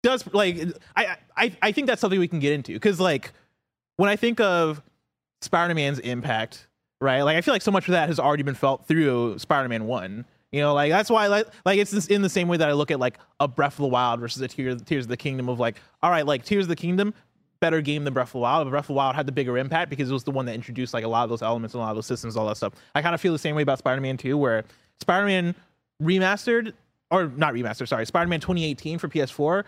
[0.02, 0.58] does like
[0.96, 3.32] I I I think that's something we can get into because like
[3.96, 4.80] when I think of
[5.42, 6.66] Spider-Man's impact,
[7.00, 7.22] right?
[7.22, 10.24] Like I feel like so much of that has already been felt through Spider-Man One.
[10.52, 12.90] You know, like that's why like like it's in the same way that I look
[12.90, 15.60] at like a Breath of the Wild versus a Tears, Tears of the Kingdom of
[15.60, 17.14] like, all right, like Tears of the Kingdom,
[17.60, 19.56] better game than Breath of the Wild, but Breath of the Wild had the bigger
[19.58, 21.80] impact because it was the one that introduced like a lot of those elements and
[21.80, 22.72] a lot of those systems, all that stuff.
[22.94, 24.64] I kind of feel the same way about Spider-Man 2, where
[25.00, 25.54] Spider-Man
[26.02, 26.72] remastered
[27.12, 29.64] or not remastered, sorry, Spider-Man 2018 for PS4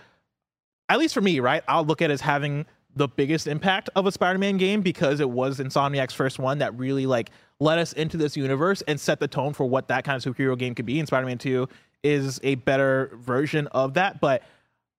[0.92, 1.62] at least for me, right?
[1.68, 5.58] I'll look at as having the biggest impact of a Spider-Man game because it was
[5.58, 7.30] Insomniac's first one that really like
[7.60, 10.58] let us into this universe and set the tone for what that kind of superhero
[10.58, 10.98] game could be.
[10.98, 11.68] And Spider-Man 2
[12.02, 14.20] is a better version of that.
[14.20, 14.42] But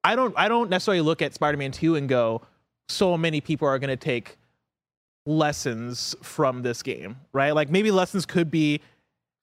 [0.03, 2.41] I don't I don't necessarily look at Spider-Man 2 and go,
[2.89, 4.37] so many people are gonna take
[5.25, 7.51] lessons from this game, right?
[7.51, 8.81] Like maybe lessons could be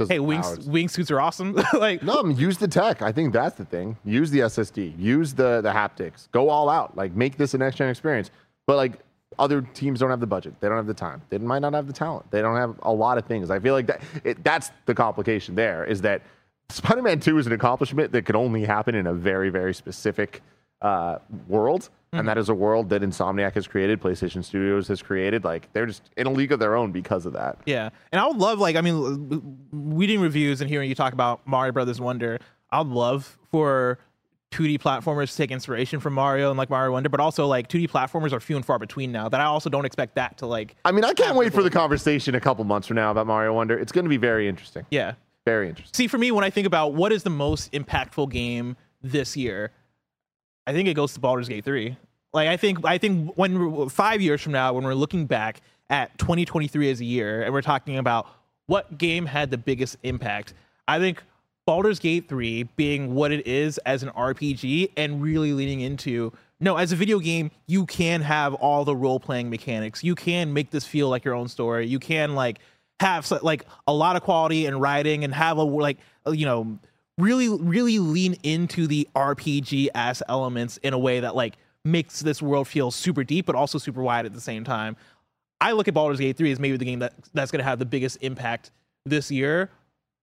[0.09, 0.68] hey, wings powers.
[0.68, 1.55] wingsuits are awesome.
[1.74, 3.03] like No, I mean, use the tech.
[3.03, 3.96] I think that's the thing.
[4.05, 4.98] Use the SSD.
[4.98, 6.30] Use the the haptics.
[6.32, 6.96] Go all out.
[6.96, 8.30] Like make this a next gen experience.
[8.66, 9.01] But like
[9.38, 10.55] other teams don't have the budget.
[10.61, 11.22] They don't have the time.
[11.30, 12.30] They might not have the talent.
[12.30, 13.51] They don't have a lot of things.
[13.51, 15.55] I feel like that it, that's the complication.
[15.55, 16.22] There is that
[16.68, 20.42] Spider-Man Two is an accomplishment that could only happen in a very very specific
[20.82, 21.90] uh, world.
[22.12, 22.26] And mm-hmm.
[22.26, 25.44] that is a world that Insomniac has created, PlayStation Studios has created.
[25.44, 27.58] Like they're just in a league of their own because of that.
[27.66, 31.46] Yeah, and I would love like I mean, reading reviews and hearing you talk about
[31.46, 32.38] Mario Brothers Wonder.
[32.72, 33.98] I'd love for
[34.52, 37.88] 2D platformers to take inspiration from Mario and like Mario Wonder, but also like 2D
[37.88, 39.28] platformers are few and far between now.
[39.28, 40.76] That I also don't expect that to like.
[40.84, 43.52] I mean, I can't wait for the conversation a couple months from now about Mario
[43.52, 43.78] Wonder.
[43.78, 44.84] It's going to be very interesting.
[44.90, 45.14] Yeah.
[45.46, 45.94] Very interesting.
[45.94, 49.72] See, for me, when I think about what is the most impactful game this year,
[50.71, 51.97] I think it goes to Baldur's Gate 3.
[52.33, 55.62] Like I think I think when we're, 5 years from now when we're looking back
[55.89, 58.29] at 2023 as a year and we're talking about
[58.66, 60.55] what game had the biggest impact,
[60.87, 61.25] I think
[61.66, 66.77] Baldur's Gate 3 being what it is as an RPG and really leaning into no,
[66.77, 70.05] as a video game, you can have all the role playing mechanics.
[70.05, 71.89] You can make this feel like your own story.
[71.89, 72.61] You can like
[73.01, 75.99] have like a lot of quality and writing and have a like
[76.31, 76.79] you know
[77.18, 82.40] really really lean into the RPG ass elements in a way that like makes this
[82.42, 84.96] world feel super deep but also super wide at the same time.
[85.61, 87.78] I look at Baldur's Gate 3 as maybe the game that that's going to have
[87.78, 88.70] the biggest impact
[89.04, 89.70] this year,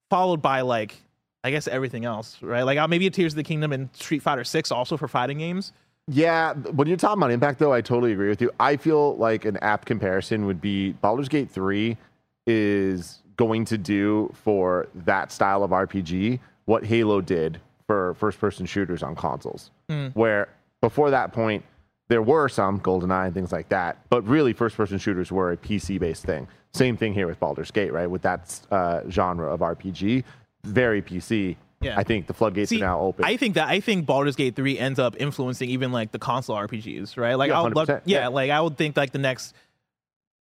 [0.10, 0.96] followed by like
[1.44, 2.64] I guess everything else, right?
[2.64, 5.72] Like uh, maybe Tears of the Kingdom and Street Fighter 6 also for fighting games.
[6.10, 8.50] Yeah, when you're talking about impact, though, I totally agree with you.
[8.60, 11.98] I feel like an app comparison would be Baldur's Gate 3
[12.48, 18.66] is going to do for that style of RPG what Halo did for first person
[18.66, 19.72] shooters on consoles.
[19.90, 20.08] Hmm.
[20.14, 20.50] Where
[20.82, 21.64] before that point,
[22.10, 25.58] there were some GoldenEye and things like that, but really first person shooters were a
[25.58, 26.48] PC based thing.
[26.74, 28.10] Same thing here with Baldur's Gate, right?
[28.10, 30.24] With that uh, genre of RPG,
[30.64, 31.56] very PC.
[31.80, 31.98] Yeah.
[31.98, 33.24] I think the floodgates See, are now open.
[33.24, 36.56] I think that I think Baldur's Gate 3 ends up influencing even like the console
[36.58, 37.36] RPGs, right?
[37.36, 38.28] Like Yeah, I would love yeah, yeah.
[38.28, 39.54] like I would think like the next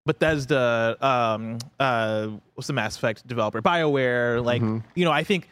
[0.05, 3.61] Bethesda um uh what's the Mass Effect developer?
[3.61, 4.79] BioWare, like Mm-hmm.
[4.95, 5.47] you know, I think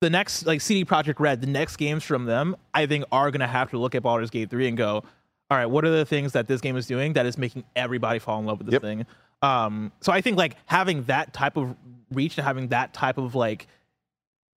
[0.00, 3.40] the next like CD Projekt Red, the next games from them, I think are going
[3.40, 5.04] to have to look at Baldur's Gate 3 and go,
[5.50, 8.18] "All right, what are the things that this game is doing that is making everybody
[8.18, 8.82] fall in love with this Yep.
[8.82, 9.06] thing?"
[9.42, 11.74] Um so I think like having that type of
[12.12, 13.66] reach and having that type of like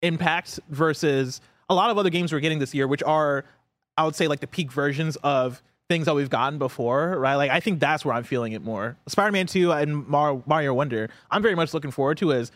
[0.02, 1.40] impact versus
[1.70, 3.44] a lot of other games we're getting this year, which are,
[3.96, 7.36] I would say, like the peak versions of things that we've gotten before, right?
[7.36, 8.96] Like, I think that's where I'm feeling it more.
[9.06, 12.50] Spider Man 2 and Mar- Mario Wonder, I'm very much looking forward to as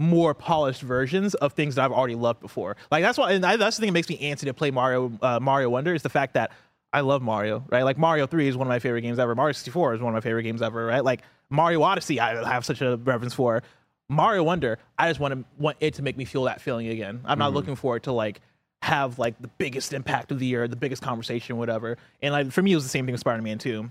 [0.00, 2.76] more polished versions of things that I've already loved before.
[2.90, 5.12] Like, that's why, and I, that's the thing that makes me antsy to play Mario,
[5.20, 6.52] uh, Mario Wonder is the fact that
[6.92, 7.82] I love Mario, right?
[7.82, 9.34] Like, Mario 3 is one of my favorite games ever.
[9.34, 11.04] Mario 64 is one of my favorite games ever, right?
[11.04, 11.20] Like,
[11.50, 13.62] Mario Odyssey, I have such a reverence for.
[14.08, 17.20] Mario Wonder, I just want to want it to make me feel that feeling again.
[17.24, 18.40] I'm not looking for it to like
[18.82, 21.96] have like the biggest impact of the year, the biggest conversation, whatever.
[22.20, 23.88] And like for me, it was the same thing with Spider Man 2.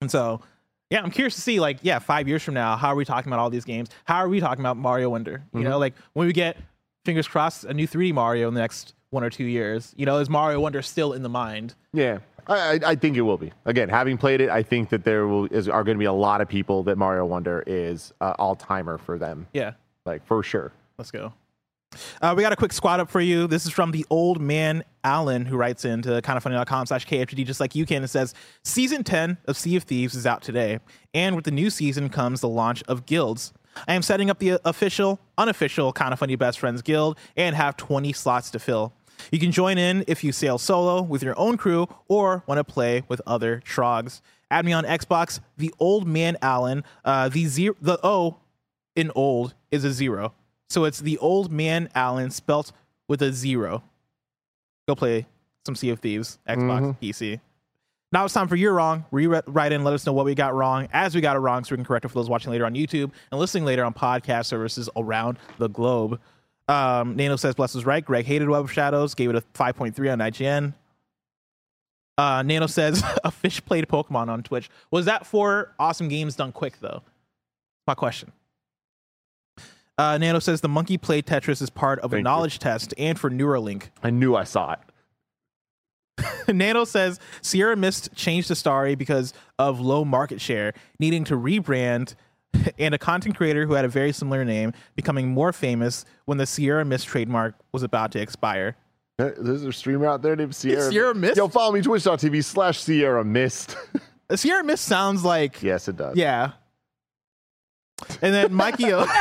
[0.00, 0.42] And so,
[0.90, 3.30] yeah, I'm curious to see like, yeah, five years from now, how are we talking
[3.30, 3.88] about all these games?
[4.04, 5.42] How are we talking about Mario Wonder?
[5.52, 6.56] You know, like when we get
[7.04, 10.18] fingers crossed a new 3D Mario in the next one or two years, you know,
[10.18, 11.74] is Mario Wonder still in the mind?
[11.92, 13.52] Yeah, I, I- I think it will be.
[13.66, 16.12] Again, having played it, I think that there will is are going to be a
[16.12, 19.46] lot of people that Mario Wonder is uh, all timer for them.
[19.52, 19.72] Yeah.
[20.06, 20.72] Like for sure.
[20.96, 21.32] Let's go.
[22.20, 23.46] Uh, we got a quick squad up for you.
[23.46, 27.74] This is from the old man Alan, who writes into kindafunny.com slash KFGD, just like
[27.74, 28.04] you can.
[28.04, 30.80] It says, Season 10 of Sea of Thieves is out today,
[31.14, 33.52] and with the new season comes the launch of guilds.
[33.86, 38.12] I am setting up the official, unofficial Kinda Funny Best Friends Guild and have 20
[38.12, 38.92] slots to fill.
[39.30, 42.64] You can join in if you sail solo with your own crew or want to
[42.64, 44.20] play with other trogs.
[44.50, 46.82] Add me on Xbox, the old man Alan.
[47.04, 48.38] Uh, the zero, the O
[48.96, 50.34] in old is a zero.
[50.70, 52.72] So it's the old man Allen spelt
[53.08, 53.82] with a zero.
[54.86, 55.26] Go play
[55.66, 57.40] some Sea of Thieves, Xbox, PC.
[58.10, 59.04] Now it's time for You're Wrong.
[59.10, 61.74] Rewrite in, let us know what we got wrong as we got it wrong so
[61.74, 64.46] we can correct it for those watching later on YouTube and listening later on podcast
[64.46, 66.18] services around the globe.
[66.68, 68.04] Um, Nano says Bless was right.
[68.04, 70.74] Greg hated Web of Shadows, gave it a 5.3 on IGN.
[72.16, 74.70] Uh, Nano says a fish played Pokemon on Twitch.
[74.90, 77.02] Was that for awesome games done quick, though?
[77.86, 78.32] My question.
[79.98, 82.24] Uh, Nano says the monkey played Tetris is part of a Thank you.
[82.24, 83.90] knowledge test and for Neuralink.
[84.02, 84.78] I knew I saw it.
[86.54, 92.14] Nano says Sierra Mist changed the story because of low market share, needing to rebrand,
[92.78, 96.46] and a content creator who had a very similar name becoming more famous when the
[96.46, 98.76] Sierra Mist trademark was about to expire.
[99.18, 100.88] There's a streamer out there named Sierra.
[100.90, 101.36] Sierra Mist?
[101.36, 103.76] Yo, follow me twitch.tv slash Sierra Mist.
[104.36, 106.16] Sierra Mist sounds like yes, it does.
[106.16, 106.52] yeah.
[108.22, 109.06] And then Mikey O.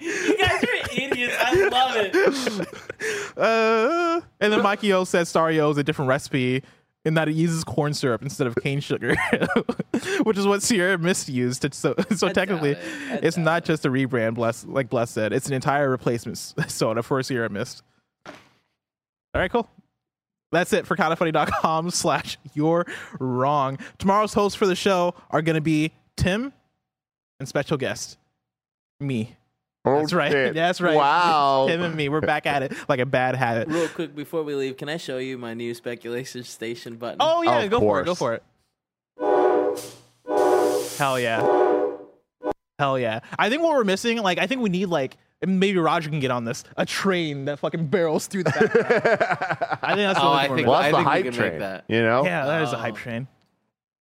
[0.00, 1.34] You guys are idiots.
[1.38, 2.68] I love it.
[3.36, 6.62] Uh, and then Mikey O says Starry is a different recipe
[7.04, 9.16] in that it uses corn syrup instead of cane sugar,
[10.24, 11.62] which is what Sierra Mist used.
[11.62, 12.78] To, so, so technically, it.
[13.22, 14.34] It's not just a rebrand.
[14.34, 17.82] Bless, like Bless said, it's an entire replacement soda for Sierra Mist.
[18.26, 18.32] All
[19.34, 19.68] right, cool.
[20.50, 22.86] That's it for kindafunny.com slash you're
[23.18, 23.78] wrong.
[23.98, 26.52] Tomorrow's hosts for the show are going to be Tim
[27.38, 28.18] and special guest,
[29.00, 29.36] me.
[29.84, 30.32] Oh, That's right.
[30.32, 30.54] shit.
[30.56, 30.96] That's right.
[30.96, 31.66] Wow.
[31.68, 32.08] Tim and me.
[32.08, 33.68] We're back at it like a bad habit.
[33.68, 37.18] Real quick before we leave, can I show you my new speculation station button?
[37.20, 38.04] Oh yeah, Of go for it.
[38.04, 38.42] Go for it.
[40.98, 41.40] Hell yeah.
[42.78, 43.20] Hell yeah.
[43.38, 46.20] I think what we're missing, like, I think we need like and maybe Roger can
[46.20, 46.64] get on this.
[46.76, 49.78] A train that fucking barrels through the back.
[49.82, 50.92] I think that's oh, the Oh, only I thing we're think- Well, missing.
[50.92, 51.58] that's the think we hype can make train.
[51.60, 51.84] that.
[51.88, 52.24] You know?
[52.24, 52.96] Yeah, that is a hype Oh.
[52.96, 53.28] train.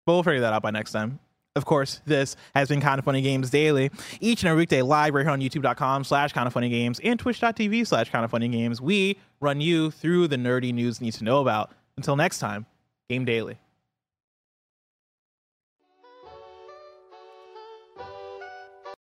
[0.06, 1.18] But we'll figure that out by next time.
[1.56, 3.90] Of course, this has been Kinda Funny Games Daily.
[4.20, 8.80] Each and every weekday live right here on youtube.com slash kindafunnygames and twitch.tv slash kindafunnygames.
[8.80, 11.70] We run you through the nerdy news you need to know about.
[11.96, 12.66] Until next time,
[13.08, 13.58] game daily.